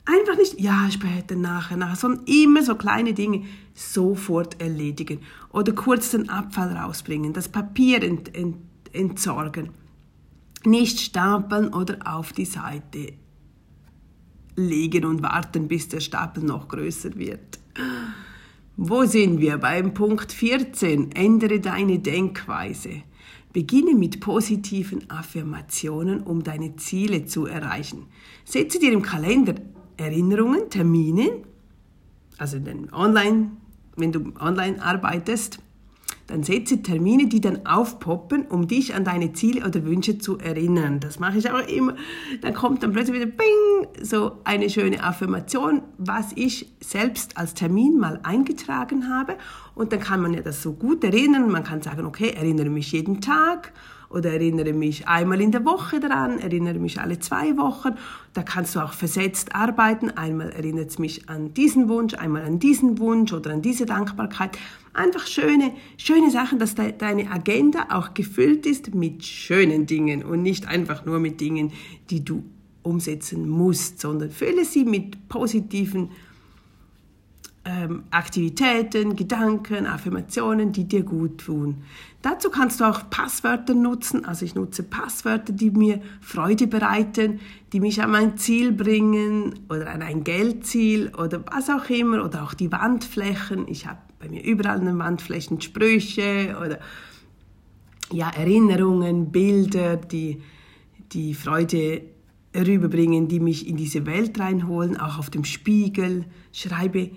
Einfach 0.05 0.37
nicht, 0.37 0.61
ja, 0.61 0.89
später, 0.91 1.37
nachher, 1.37 1.77
nachher, 1.77 1.97
sondern 1.97 2.25
immer 2.27 2.63
so 2.63 2.75
kleine 2.75 3.15
Dinge 3.15 3.45
sofort 3.75 4.61
erledigen. 4.61 5.21
Oder 5.51 5.73
kurz 5.73 6.11
den 6.11 6.29
Abfall 6.29 6.77
rausbringen, 6.77 7.33
das 7.33 7.49
Papier 7.49 8.03
ent, 8.03 8.35
ent, 8.35 8.57
entsorgen. 8.93 9.71
Nicht 10.65 11.01
stapeln 11.01 11.73
oder 11.73 11.99
auf 12.05 12.33
die 12.33 12.45
Seite 12.45 13.15
legen 14.57 15.05
und 15.05 15.23
warten, 15.23 15.69
bis 15.69 15.89
der 15.89 16.01
Stapel 16.01 16.43
noch 16.43 16.69
größer 16.69 17.17
wird. 17.17 17.59
Wo 18.77 19.05
sind 19.05 19.41
wir? 19.41 19.59
Beim 19.59 19.95
Punkt 19.95 20.33
14. 20.33 21.13
Ändere 21.13 21.61
deine 21.61 21.99
Denkweise. 21.99 23.03
Beginne 23.53 23.95
mit 23.95 24.21
positiven 24.21 25.09
Affirmationen, 25.11 26.23
um 26.23 26.45
deine 26.45 26.77
Ziele 26.77 27.25
zu 27.25 27.47
erreichen. 27.47 28.07
Setze 28.45 28.79
dir 28.79 28.93
im 28.93 29.03
Kalender 29.03 29.55
Erinnerungen, 29.97 30.71
Termine, 30.71 31.43
also 32.37 32.59
online, 32.93 33.51
wenn 33.97 34.13
du 34.13 34.33
online 34.39 34.81
arbeitest, 34.81 35.59
dann 36.29 36.43
setze 36.43 36.83
Termine, 36.83 37.27
die 37.27 37.41
dann 37.41 37.67
aufpoppen, 37.67 38.47
um 38.47 38.69
dich 38.69 38.95
an 38.95 39.05
deine 39.05 39.33
Ziele 39.33 39.67
oder 39.67 39.85
Wünsche 39.85 40.19
zu 40.19 40.39
erinnern. 40.39 41.01
Das 41.01 41.19
mache 41.19 41.39
ich 41.39 41.51
auch 41.51 41.67
immer. 41.67 41.97
Dann 42.43 42.55
kommt 42.55 42.83
dann 42.83 42.93
plötzlich 42.93 43.17
wieder 43.17 43.27
Bing, 43.27 43.89
so 44.03 44.33
eine 44.45 44.69
schöne 44.69 45.03
Affirmation, 45.03 45.83
was 45.97 46.33
ich 46.35 46.71
selbst 46.81 47.37
als 47.39 47.55
Termin 47.55 47.99
mal 47.99 48.21
eingetragen 48.23 49.09
habe. 49.09 49.37
Und 49.75 49.93
dann 49.93 50.01
kann 50.01 50.21
man 50.21 50.35
ja 50.35 50.43
das 50.43 50.63
so 50.63 50.75
gut 50.75 51.03
erinnern. 51.03 51.51
Man 51.51 51.65
kann 51.65 51.81
sagen, 51.81 52.05
okay, 52.05 52.31
erinnere 52.37 52.69
mich 52.69 52.93
jeden 52.93 53.21
Tag 53.23 53.73
oder 54.11 54.33
erinnere 54.33 54.73
mich 54.73 55.07
einmal 55.07 55.41
in 55.41 55.53
der 55.53 55.65
Woche 55.65 56.01
daran, 56.01 56.39
erinnere 56.39 56.79
mich 56.79 57.01
alle 57.01 57.19
zwei 57.19 57.57
Wochen. 57.57 57.95
Da 58.33 58.43
kannst 58.43 58.75
du 58.75 58.81
auch 58.81 58.93
versetzt 58.93 59.55
arbeiten. 59.55 60.11
Einmal 60.11 60.51
erinnert 60.51 60.91
es 60.91 60.99
mich 60.99 61.29
an 61.29 61.53
diesen 61.55 61.89
Wunsch, 61.89 62.15
einmal 62.15 62.43
an 62.43 62.59
diesen 62.59 62.99
Wunsch 62.99 63.33
oder 63.33 63.53
an 63.53 63.63
diese 63.63 63.87
Dankbarkeit. 63.87 64.59
Einfach 64.95 65.27
schöne, 65.27 65.73
schöne 65.97 66.31
Sachen, 66.31 66.59
dass 66.59 66.75
de 66.75 66.93
deine 66.97 67.31
Agenda 67.31 67.87
auch 67.91 68.15
gefüllt 68.15 68.67
ist 68.67 68.95
mit 68.95 69.25
schönen 69.25 69.87
Dingen 69.87 70.25
und 70.25 70.43
nicht 70.43 70.67
einfach 70.67 71.05
nur 71.05 71.21
mit 71.21 71.41
Dingen, 71.41 71.73
die 72.11 72.25
du 72.25 72.43
umsetzen 72.83 73.49
musst, 73.49 74.01
sondern 74.01 74.31
fülle 74.31 74.65
sie 74.65 74.85
mit 74.85 75.29
positiven 75.29 76.11
ähm, 77.65 78.05
Aktivitäten, 78.11 79.17
Gedanken, 79.17 79.87
Affirmationen, 79.87 80.73
die 80.73 80.85
dir 80.85 81.03
gut 81.03 81.39
tun. 81.39 81.83
Dazu 82.23 82.51
kannst 82.51 82.81
du 82.81 82.85
auch 82.85 83.11
Passwörter 83.11 83.75
nutzen. 83.75 84.25
Also 84.25 84.45
ich 84.45 84.55
nutze 84.55 84.83
Passwörter, 84.83 85.53
die 85.53 85.71
mir 85.71 86.01
Freude 86.21 86.67
bereiten, 86.67 87.41
die 87.73 87.81
mich 87.81 88.03
an 88.03 88.11
mein 88.11 88.39
Ziel 88.39 88.73
bringen 88.73 89.61
oder 89.69 89.91
an 89.91 90.03
ein 90.03 90.25
Geldziel 90.25 91.13
oder 91.17 91.45
was 91.53 91.71
auch 91.71 91.89
immer 91.91 92.25
oder 92.25 92.43
auch 92.43 92.55
die 92.55 92.73
Wandflächen. 92.73 93.69
Ich 93.69 93.87
habe 93.87 93.99
bei 94.19 94.29
mir 94.29 94.43
überall 94.43 94.79
an 94.79 94.87
den 94.87 94.99
Wandflächen 94.99 95.61
Sprüche 95.61 96.57
oder 96.65 96.79
ja, 98.11 98.31
Erinnerungen, 98.31 99.31
Bilder, 99.31 99.97
die 99.97 100.43
die 101.13 101.35
Freude 101.35 102.03
rüberbringen, 102.57 103.29
die 103.29 103.41
mich 103.41 103.69
in 103.69 103.77
diese 103.77 104.07
Welt 104.07 104.39
reinholen, 104.41 104.97
auch 104.99 105.19
auf 105.19 105.31
dem 105.31 105.45
Spiegel. 105.45 106.25
Schreibe 106.53 107.11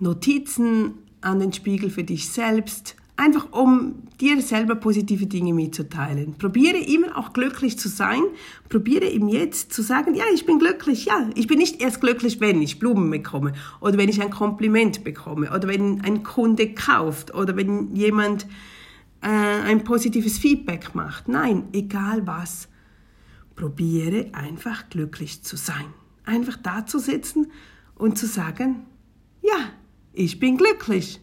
Notizen 0.00 0.94
an 1.20 1.40
den 1.40 1.52
Spiegel 1.52 1.90
für 1.90 2.04
dich 2.04 2.30
selbst, 2.30 2.96
einfach 3.16 3.52
um 3.52 3.96
dir 4.18 4.40
selber 4.40 4.74
positive 4.74 5.26
Dinge 5.26 5.52
mitzuteilen. 5.52 6.34
Probiere 6.38 6.78
immer 6.78 7.18
auch 7.18 7.34
glücklich 7.34 7.78
zu 7.78 7.88
sein. 7.88 8.22
Probiere 8.70 9.06
ihm 9.06 9.28
jetzt 9.28 9.74
zu 9.74 9.82
sagen, 9.82 10.14
ja, 10.14 10.24
ich 10.32 10.46
bin 10.46 10.58
glücklich, 10.58 11.04
ja, 11.04 11.28
ich 11.34 11.46
bin 11.46 11.58
nicht 11.58 11.82
erst 11.82 12.00
glücklich, 12.00 12.40
wenn 12.40 12.62
ich 12.62 12.78
Blumen 12.78 13.10
bekomme 13.10 13.52
oder 13.80 13.98
wenn 13.98 14.08
ich 14.08 14.22
ein 14.22 14.30
Kompliment 14.30 15.04
bekomme 15.04 15.50
oder 15.54 15.68
wenn 15.68 16.00
ein 16.00 16.22
Kunde 16.22 16.72
kauft 16.72 17.34
oder 17.34 17.56
wenn 17.56 17.94
jemand 17.94 18.46
äh, 19.20 19.26
ein 19.26 19.84
positives 19.84 20.38
Feedback 20.38 20.94
macht. 20.94 21.28
Nein, 21.28 21.64
egal 21.72 22.26
was. 22.26 22.68
Probiere 23.54 24.30
einfach 24.32 24.88
glücklich 24.88 25.42
zu 25.42 25.56
sein. 25.56 25.84
Einfach 26.24 26.56
da 26.56 26.86
zu 26.86 26.98
sitzen 26.98 27.48
und 27.96 28.16
zu 28.16 28.26
sagen, 28.26 28.86
ja, 29.42 29.70
ich 30.12 30.38
bin 30.38 30.56
glücklich. 30.56 31.20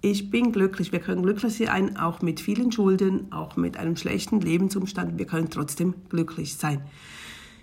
Ich 0.00 0.30
bin 0.30 0.52
glücklich. 0.52 0.92
Wir 0.92 1.00
können 1.00 1.22
glücklich 1.22 1.56
sein, 1.56 1.96
auch 1.96 2.22
mit 2.22 2.40
vielen 2.40 2.70
Schulden, 2.70 3.32
auch 3.32 3.56
mit 3.56 3.76
einem 3.76 3.96
schlechten 3.96 4.40
Lebensumstand. 4.40 5.18
Wir 5.18 5.26
können 5.26 5.50
trotzdem 5.50 5.94
glücklich 6.08 6.54
sein. 6.54 6.82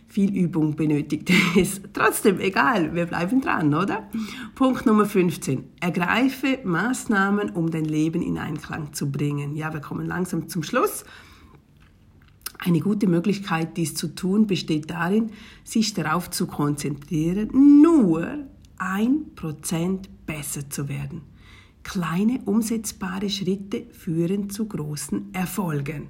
Viel 0.08 0.36
Übung 0.36 0.76
benötigt 0.76 1.32
es. 1.58 1.82
Trotzdem, 1.94 2.40
egal, 2.40 2.94
wir 2.94 3.06
bleiben 3.06 3.42
dran, 3.42 3.74
oder? 3.74 4.10
Punkt 4.54 4.86
Nummer 4.86 5.06
15. 5.06 5.64
Ergreife 5.80 6.60
Maßnahmen, 6.64 7.52
um 7.52 7.72
dein 7.72 7.86
Leben 7.86 8.22
in 8.22 8.38
Einklang 8.38 8.94
zu 8.94 9.12
bringen. 9.12 9.56
Ja, 9.56 9.74
wir 9.74 9.82
kommen 9.82 10.06
langsam 10.06 10.50
zum 10.50 10.64
Schluss. 10.64 11.06
Eine 12.60 12.80
gute 12.80 13.08
Möglichkeit, 13.08 13.78
dies 13.78 13.96
zu 13.96 14.14
tun, 14.14 14.48
besteht 14.48 14.90
darin, 14.90 15.32
sich 15.64 15.94
darauf 15.94 16.30
zu 16.30 16.48
konzentrieren, 16.48 17.82
nur 17.82 18.46
ein 18.78 19.36
Prozent 19.36 20.10
besser 20.26 20.70
zu 20.70 20.90
werden. 20.90 21.22
Kleine 21.84 22.40
umsetzbare 22.46 23.30
Schritte 23.30 23.86
führen 23.92 24.50
zu 24.50 24.66
großen 24.68 25.34
Erfolgen. 25.34 26.08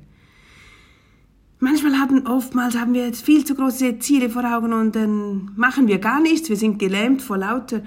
Manchmal 1.59 1.97
haben, 1.97 2.27
oftmals 2.27 2.77
haben 2.77 2.93
wir 2.93 3.13
viel 3.13 3.45
zu 3.45 3.55
große 3.55 3.99
Ziele 3.99 4.29
vor 4.29 4.43
Augen 4.43 4.73
und 4.73 4.95
dann 4.95 5.51
machen 5.55 5.87
wir 5.87 5.99
gar 5.99 6.21
nichts. 6.21 6.49
Wir 6.49 6.57
sind 6.57 6.79
gelähmt 6.79 7.21
vor 7.21 7.37
lauter, 7.37 7.81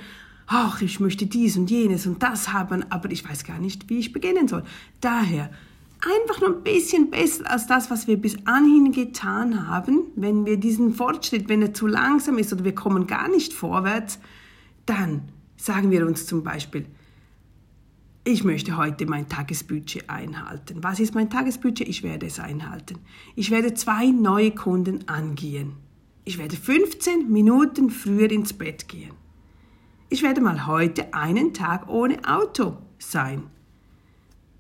ach, 0.47 0.81
ich 0.83 1.01
möchte 1.01 1.27
dies 1.27 1.57
und 1.57 1.71
jenes 1.71 2.07
und 2.07 2.23
das 2.23 2.53
haben, 2.53 2.85
aber 2.91 3.11
ich 3.11 3.29
weiß 3.29 3.45
gar 3.45 3.59
nicht, 3.59 3.89
wie 3.91 3.99
ich 3.99 4.13
beginnen 4.13 4.49
soll. 4.49 4.65
Daher, 5.01 5.51
einfach 6.01 6.41
nur 6.41 6.57
ein 6.57 6.63
bisschen 6.63 7.11
besser 7.11 7.51
als 7.51 7.67
das, 7.67 7.91
was 7.91 8.07
wir 8.07 8.17
bis 8.17 8.37
anhin 8.47 8.93
getan 8.93 9.69
haben, 9.69 10.05
wenn 10.17 10.47
wir 10.47 10.57
diesen 10.57 10.95
Fortschritt, 10.95 11.49
wenn 11.49 11.63
er 11.63 11.75
zu 11.75 11.87
langsam 11.87 12.39
ist 12.39 12.53
oder 12.53 12.65
wir 12.65 12.75
kommen 12.75 13.07
gar 13.07 13.29
nicht 13.29 13.53
vorwärts, 13.53 14.19
dann 14.87 15.23
sagen 15.59 15.91
wir 15.91 16.07
uns 16.07 16.27
zum 16.27 16.43
Beispiel, 16.43 16.87
ich 18.25 18.45
möchte 18.45 18.77
heute 18.77 19.07
mein 19.07 19.29
Tagesbudget 19.29 20.09
einhalten. 20.09 20.83
Was 20.83 21.01
ist 21.01 21.15
mein 21.15 21.31
Tagesbudget? 21.31 21.89
Ich 21.89 22.03
werde 22.03 22.27
es 22.27 22.39
einhalten. 22.39 22.99
Ich 23.37 23.51
werde 23.51 23.75
zwei 23.75 24.07
neue 24.07 24.51
Kunden 24.51 25.09
angehen. 25.09 25.73
Ich 26.25 26.37
werde 26.39 26.57
15 26.57 27.31
Minuten 27.31 27.91
früher 27.91 28.31
ins 28.31 28.53
Bett 28.53 28.87
gehen. 28.89 29.13
Ich 30.11 30.23
werde 30.23 30.41
mal 30.43 30.67
heute 30.67 31.15
einen 31.15 31.55
Tag 31.55 31.89
ohne 31.89 32.19
Auto 32.27 32.77
sein. 32.99 33.45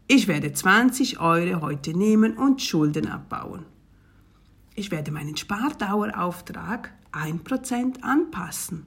Ich 0.06 0.28
werde 0.28 0.52
20 0.52 1.20
Euro 1.20 1.60
heute 1.60 1.92
nehmen 1.96 2.38
und 2.38 2.62
Schulden 2.62 3.06
abbauen. 3.08 3.66
Ich 4.74 4.90
werde 4.90 5.10
meinen 5.10 5.36
Spardauerauftrag 5.36 6.94
1% 7.12 8.00
anpassen. 8.00 8.86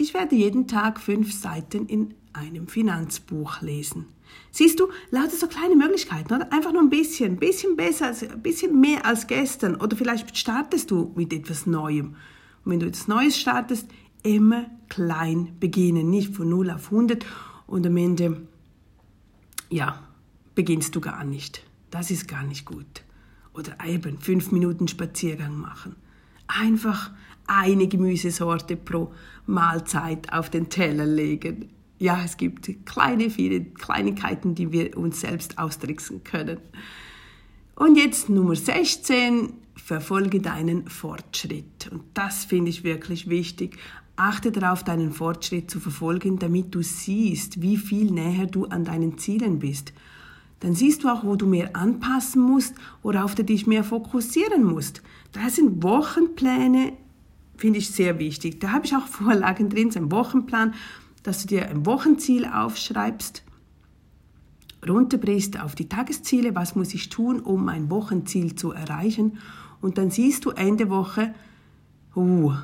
Ich 0.00 0.14
werde 0.14 0.34
jeden 0.34 0.66
Tag 0.66 0.98
fünf 0.98 1.30
Seiten 1.30 1.84
in 1.84 2.14
einem 2.32 2.68
Finanzbuch 2.68 3.60
lesen. 3.60 4.06
Siehst 4.50 4.80
du, 4.80 4.88
lauter 5.10 5.36
so 5.36 5.46
kleine 5.46 5.76
Möglichkeiten, 5.76 6.32
oder? 6.32 6.50
Einfach 6.54 6.72
nur 6.72 6.80
ein 6.80 6.88
bisschen, 6.88 7.32
ein 7.32 7.36
bisschen 7.36 7.76
besser, 7.76 8.06
ein 8.06 8.40
bisschen 8.40 8.80
mehr 8.80 9.04
als 9.04 9.26
gestern. 9.26 9.76
Oder 9.76 9.98
vielleicht 9.98 10.38
startest 10.38 10.90
du 10.90 11.12
mit 11.16 11.34
etwas 11.34 11.66
Neuem. 11.66 12.16
Und 12.64 12.72
wenn 12.72 12.80
du 12.80 12.86
etwas 12.86 13.08
Neues 13.08 13.38
startest, 13.38 13.88
immer 14.22 14.70
klein 14.88 15.54
beginnen, 15.60 16.08
nicht 16.08 16.34
von 16.34 16.48
0 16.48 16.70
auf 16.70 16.86
100 16.86 17.26
und 17.66 17.86
am 17.86 17.96
Ende 17.98 18.40
ja, 19.68 20.02
beginnst 20.54 20.96
du 20.96 21.02
gar 21.02 21.24
nicht. 21.24 21.62
Das 21.90 22.10
ist 22.10 22.26
gar 22.26 22.44
nicht 22.44 22.64
gut. 22.64 23.02
Oder 23.52 23.76
eben 23.86 24.16
fünf 24.18 24.50
Minuten 24.50 24.88
Spaziergang 24.88 25.58
machen. 25.58 25.94
Einfach 26.46 27.10
eine 27.50 27.88
Gemüsesorte 27.88 28.76
pro 28.76 29.12
Mahlzeit 29.46 30.32
auf 30.32 30.50
den 30.50 30.68
Teller 30.68 31.04
legen. 31.04 31.68
Ja, 31.98 32.22
es 32.24 32.36
gibt 32.36 32.86
kleine, 32.86 33.28
viele 33.28 33.64
Kleinigkeiten, 33.64 34.54
die 34.54 34.70
wir 34.72 34.96
uns 34.96 35.20
selbst 35.20 35.58
austricksen 35.58 36.22
können. 36.22 36.58
Und 37.74 37.96
jetzt 37.96 38.30
Nummer 38.30 38.54
16, 38.54 39.52
verfolge 39.74 40.40
deinen 40.40 40.88
Fortschritt. 40.88 41.88
Und 41.90 42.02
das 42.14 42.44
finde 42.44 42.70
ich 42.70 42.84
wirklich 42.84 43.28
wichtig. 43.28 43.78
Achte 44.14 44.52
darauf, 44.52 44.84
deinen 44.84 45.12
Fortschritt 45.12 45.70
zu 45.70 45.80
verfolgen, 45.80 46.38
damit 46.38 46.74
du 46.74 46.82
siehst, 46.82 47.62
wie 47.62 47.76
viel 47.76 48.12
näher 48.12 48.46
du 48.46 48.66
an 48.66 48.84
deinen 48.84 49.18
Zielen 49.18 49.58
bist. 49.58 49.92
Dann 50.60 50.74
siehst 50.74 51.02
du 51.02 51.08
auch, 51.08 51.24
wo 51.24 51.36
du 51.36 51.46
mehr 51.46 51.74
anpassen 51.74 52.42
musst, 52.42 52.74
worauf 53.02 53.34
du 53.34 53.42
dich 53.42 53.66
mehr 53.66 53.82
fokussieren 53.82 54.62
musst. 54.62 55.02
Da 55.32 55.48
sind 55.48 55.82
Wochenpläne, 55.82 56.92
finde 57.60 57.78
ich 57.78 57.90
sehr 57.90 58.18
wichtig. 58.18 58.58
Da 58.58 58.72
habe 58.72 58.86
ich 58.86 58.96
auch 58.96 59.06
Vorlagen 59.06 59.68
drin, 59.68 59.90
so 59.90 60.00
ein 60.00 60.10
Wochenplan, 60.10 60.74
dass 61.22 61.42
du 61.42 61.48
dir 61.48 61.68
ein 61.68 61.84
Wochenziel 61.84 62.46
aufschreibst, 62.46 63.44
runterbrichst 64.88 65.60
auf 65.60 65.74
die 65.74 65.88
Tagesziele, 65.88 66.54
was 66.54 66.74
muss 66.74 66.94
ich 66.94 67.10
tun, 67.10 67.40
um 67.40 67.64
mein 67.64 67.90
Wochenziel 67.90 68.54
zu 68.54 68.72
erreichen. 68.72 69.38
Und 69.82 69.98
dann 69.98 70.10
siehst 70.10 70.46
du 70.46 70.50
Ende 70.50 70.88
Woche, 70.88 71.34
uh, 72.16 72.54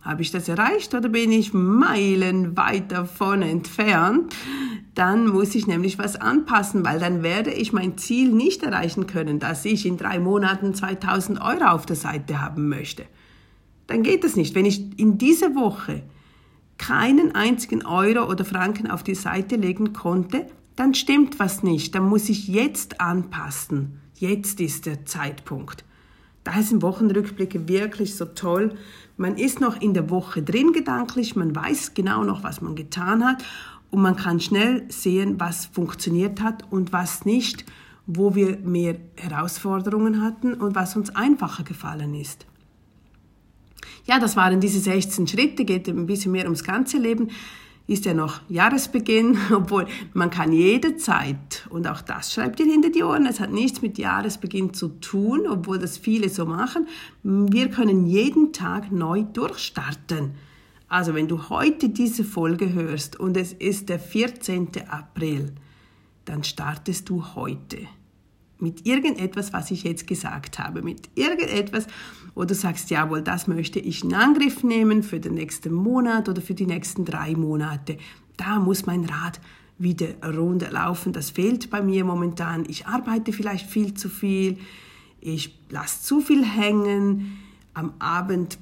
habe 0.00 0.22
ich 0.22 0.32
das 0.32 0.48
erreicht 0.48 0.94
oder 0.94 1.08
bin 1.08 1.30
ich 1.30 1.52
meilenweit 1.52 2.90
davon 2.90 3.42
entfernt? 3.42 4.34
Dann 4.94 5.28
muss 5.28 5.54
ich 5.54 5.68
nämlich 5.68 5.98
was 5.98 6.16
anpassen, 6.16 6.84
weil 6.84 6.98
dann 6.98 7.22
werde 7.22 7.52
ich 7.52 7.72
mein 7.72 7.96
Ziel 7.96 8.32
nicht 8.32 8.64
erreichen 8.64 9.06
können, 9.06 9.38
dass 9.38 9.64
ich 9.64 9.86
in 9.86 9.96
drei 9.96 10.18
Monaten 10.18 10.74
2000 10.74 11.40
Euro 11.40 11.66
auf 11.66 11.86
der 11.86 11.96
Seite 11.96 12.40
haben 12.40 12.68
möchte. 12.68 13.06
Dann 13.86 14.02
geht 14.02 14.24
das 14.24 14.36
nicht. 14.36 14.54
Wenn 14.54 14.66
ich 14.66 14.98
in 14.98 15.18
dieser 15.18 15.54
Woche 15.54 16.02
keinen 16.78 17.34
einzigen 17.34 17.84
Euro 17.86 18.30
oder 18.30 18.44
Franken 18.44 18.90
auf 18.90 19.02
die 19.02 19.14
Seite 19.14 19.56
legen 19.56 19.92
konnte, 19.92 20.46
dann 20.74 20.94
stimmt 20.94 21.38
was 21.38 21.62
nicht. 21.62 21.94
Dann 21.94 22.08
muss 22.08 22.28
ich 22.28 22.48
jetzt 22.48 23.00
anpassen. 23.00 24.00
Jetzt 24.14 24.60
ist 24.60 24.86
der 24.86 25.04
Zeitpunkt. 25.06 25.84
Da 26.44 26.62
sind 26.62 26.82
Wochenrückblicke 26.82 27.68
wirklich 27.68 28.14
so 28.14 28.24
toll. 28.24 28.76
Man 29.16 29.36
ist 29.36 29.60
noch 29.60 29.80
in 29.80 29.94
der 29.94 30.10
Woche 30.10 30.42
drin 30.42 30.72
gedanklich, 30.72 31.34
man 31.34 31.56
weiß 31.56 31.94
genau 31.94 32.22
noch, 32.22 32.44
was 32.44 32.60
man 32.60 32.76
getan 32.76 33.24
hat 33.24 33.42
und 33.90 34.00
man 34.00 34.14
kann 34.14 34.40
schnell 34.40 34.84
sehen, 34.88 35.40
was 35.40 35.66
funktioniert 35.66 36.40
hat 36.40 36.70
und 36.70 36.92
was 36.92 37.24
nicht, 37.24 37.64
wo 38.06 38.34
wir 38.34 38.58
mehr 38.58 38.96
Herausforderungen 39.16 40.22
hatten 40.22 40.54
und 40.54 40.74
was 40.74 40.94
uns 40.94 41.16
einfacher 41.16 41.64
gefallen 41.64 42.14
ist. 42.14 42.46
Ja, 44.06 44.18
das 44.18 44.36
waren 44.36 44.60
diese 44.60 44.80
16 44.80 45.26
Schritte, 45.26 45.64
geht 45.64 45.88
ein 45.88 46.06
bisschen 46.06 46.32
mehr 46.32 46.44
ums 46.44 46.64
ganze 46.64 46.98
Leben 46.98 47.28
ist 47.86 48.04
ja 48.04 48.14
noch 48.14 48.40
Jahresbeginn, 48.48 49.38
obwohl 49.52 49.86
man 50.12 50.30
kann 50.30 50.52
jederzeit, 50.52 51.66
und 51.70 51.86
auch 51.86 52.00
das 52.00 52.32
schreibt 52.32 52.60
ihr 52.60 52.66
hinter 52.66 52.90
die 52.90 53.02
Ohren, 53.02 53.26
es 53.26 53.40
hat 53.40 53.52
nichts 53.52 53.82
mit 53.82 53.98
Jahresbeginn 53.98 54.74
zu 54.74 54.88
tun, 54.88 55.46
obwohl 55.48 55.78
das 55.78 55.96
viele 55.96 56.28
so 56.28 56.46
machen, 56.46 56.88
wir 57.22 57.68
können 57.70 58.06
jeden 58.06 58.52
Tag 58.52 58.90
neu 58.90 59.22
durchstarten. 59.22 60.32
Also 60.88 61.14
wenn 61.14 61.28
du 61.28 61.48
heute 61.48 61.88
diese 61.88 62.24
Folge 62.24 62.72
hörst 62.72 63.18
und 63.18 63.36
es 63.36 63.52
ist 63.52 63.88
der 63.88 63.98
14. 63.98 64.68
April, 64.88 65.52
dann 66.24 66.44
startest 66.44 67.08
du 67.08 67.24
heute 67.34 67.78
mit 68.58 68.86
irgendetwas, 68.86 69.52
was 69.52 69.70
ich 69.70 69.82
jetzt 69.82 70.06
gesagt 70.06 70.58
habe, 70.58 70.82
mit 70.82 71.10
irgendetwas, 71.14 71.86
wo 72.34 72.44
du 72.44 72.54
sagst, 72.54 72.90
jawohl, 72.90 73.22
das 73.22 73.46
möchte 73.46 73.78
ich 73.78 74.04
in 74.04 74.14
Angriff 74.14 74.62
nehmen 74.62 75.02
für 75.02 75.20
den 75.20 75.34
nächsten 75.34 75.72
Monat 75.72 76.28
oder 76.28 76.40
für 76.40 76.54
die 76.54 76.66
nächsten 76.66 77.04
drei 77.04 77.34
Monate. 77.34 77.98
Da 78.36 78.58
muss 78.58 78.86
mein 78.86 79.04
Rad 79.04 79.40
wieder 79.78 80.08
runterlaufen. 80.22 81.12
Das 81.12 81.30
fehlt 81.30 81.70
bei 81.70 81.82
mir 81.82 82.04
momentan. 82.04 82.64
Ich 82.68 82.86
arbeite 82.86 83.32
vielleicht 83.32 83.68
viel 83.68 83.94
zu 83.94 84.08
viel. 84.08 84.58
Ich 85.20 85.58
lasse 85.70 86.02
zu 86.02 86.20
viel 86.20 86.44
hängen. 86.44 87.38
Am 87.74 87.92
Abend 87.98 88.58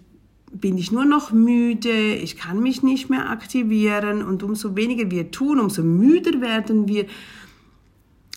bin 0.53 0.79
ich 0.79 0.93
nur 0.93 1.05
noch 1.05 1.33
müde. 1.33 2.15
Ich 2.15 2.37
kann 2.37 2.61
mich 2.61 2.83
nicht 2.83 3.11
mehr 3.11 3.31
aktivieren. 3.31 4.23
Und 4.23 4.43
umso 4.43 4.77
weniger 4.77 5.11
wir 5.11 5.31
tun, 5.31 5.61
umso 5.61 5.83
müder 5.83 6.41
werden 6.41 6.89
wir. 6.89 7.07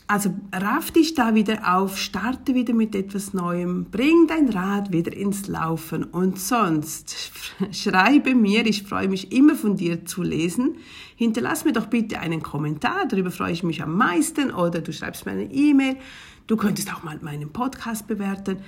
Also 0.09 0.33
raff 0.53 0.91
dich 0.91 1.15
da 1.15 1.35
wieder 1.35 1.75
auf, 1.75 1.97
starte 1.97 2.55
wieder 2.55 2.73
mit 2.73 2.95
etwas 2.95 3.33
Neuem, 3.33 3.87
bring 3.91 4.25
dein 4.25 4.47
Rad 4.47 4.93
wieder 4.93 5.11
ins 5.11 5.47
Laufen 5.47 6.05
und 6.05 6.39
sonst 6.39 7.33
schreibe 7.73 8.33
mir, 8.33 8.65
ich 8.65 8.83
freue 8.83 9.09
mich 9.09 9.33
immer 9.33 9.53
von 9.53 9.75
dir 9.75 10.05
zu 10.05 10.23
lesen. 10.23 10.77
Hinterlass 11.17 11.65
mir 11.65 11.73
doch 11.73 11.87
bitte 11.87 12.21
einen 12.21 12.41
Kommentar, 12.41 13.05
darüber 13.09 13.31
freue 13.31 13.51
ich 13.51 13.63
mich 13.63 13.83
am 13.83 13.97
meisten 13.97 14.51
oder 14.51 14.79
du 14.79 14.93
schreibst 14.93 15.25
mir 15.25 15.33
eine 15.33 15.51
E-Mail. 15.51 15.97
Du 16.47 16.55
könntest 16.55 16.93
auch 16.93 17.03
mal 17.03 17.19
meinen 17.21 17.49
Podcast 17.49 18.07
bewerten, 18.07 18.59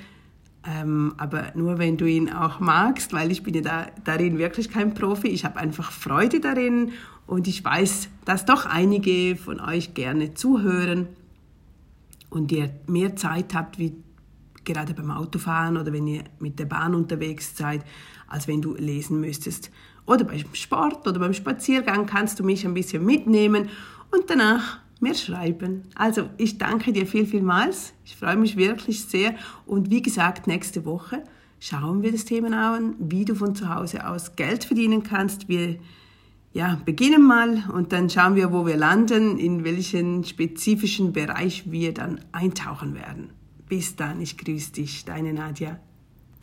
ähm, 0.68 1.14
aber 1.16 1.54
nur 1.56 1.78
wenn 1.78 1.96
du 1.96 2.06
ihn 2.06 2.30
auch 2.34 2.60
magst, 2.60 3.14
weil 3.14 3.32
ich 3.32 3.44
bin 3.44 3.54
ja 3.54 3.62
da, 3.62 3.88
darin 4.04 4.40
wirklich 4.40 4.70
kein 4.70 4.94
Profi. 4.94 5.30
Ich 5.30 5.46
habe 5.46 5.58
einfach 5.58 5.94
Freude 5.94 6.42
darin 6.42 6.92
und 7.28 7.48
ich 7.48 7.64
weiß, 7.64 8.10
dass 8.26 8.44
doch 8.44 8.66
einige 8.66 9.38
von 9.38 9.62
euch 9.62 9.94
gerne 9.94 10.34
zuhören 10.34 11.08
und 12.30 12.52
ihr 12.52 12.70
mehr 12.88 13.16
Zeit 13.16 13.54
habt, 13.54 13.80
wie 13.80 13.96
gerade 14.66 14.94
beim 14.94 15.12
Autofahren 15.12 15.78
oder 15.78 15.92
wenn 15.94 16.08
ihr 16.08 16.24
mit 16.40 16.60
der 16.60 16.66
Bahn 16.66 16.94
unterwegs 16.94 17.56
seid, 17.58 17.84
als 18.28 18.48
wenn 18.48 18.62
du 18.62 18.76
lesen 18.76 19.20
müsstest. 19.20 19.72
Oder 20.06 20.24
beim 20.24 20.44
Sport 20.54 21.08
oder 21.08 21.20
beim 21.20 21.34
Spaziergang 21.34 22.06
kannst 22.06 22.40
du 22.40 22.44
mich 22.44 22.66
ein 22.66 22.74
bisschen 22.74 23.06
mitnehmen 23.06 23.70
und 24.12 24.30
danach 24.30 24.80
mehr 25.00 25.16
schreiben. 25.16 25.84
Also 25.96 26.30
ich 26.38 26.58
danke 26.58 26.92
dir 26.94 27.06
viel, 27.06 27.26
vielmals. 27.26 27.94
Ich 28.06 28.16
freue 28.16 28.36
mich 28.36 28.58
wirklich 28.58 29.06
sehr. 29.06 29.36
Und 29.66 29.90
wie 29.90 30.02
gesagt, 30.02 30.48
nächste 30.48 30.86
Woche 30.86 31.24
schauen 31.60 32.02
wir 32.02 32.12
das 32.12 32.26
Thema 32.26 32.76
an, 32.76 32.96
wie 33.00 33.26
du 33.26 33.36
von 33.36 33.56
zu 33.56 33.74
Hause 33.74 34.08
aus 34.08 34.36
Geld 34.36 34.66
verdienen 34.66 35.04
kannst. 35.04 35.48
Wir 35.48 35.78
ja, 36.52 36.82
beginnen 36.84 37.26
mal 37.26 37.64
und 37.72 37.92
dann 37.92 38.10
schauen 38.10 38.36
wir, 38.36 38.52
wo 38.52 38.66
wir 38.66 38.78
landen, 38.78 39.38
in 39.38 39.64
welchen 39.64 40.24
spezifischen 40.24 41.14
Bereich 41.14 41.72
wir 41.72 41.94
dann 41.94 42.22
eintauchen 42.32 42.96
werden. 42.96 43.30
Bis 43.68 43.96
dann, 43.96 44.20
ich 44.20 44.38
grüße 44.38 44.72
dich, 44.74 45.06
deine 45.06 45.34
Nadja. 45.34 45.80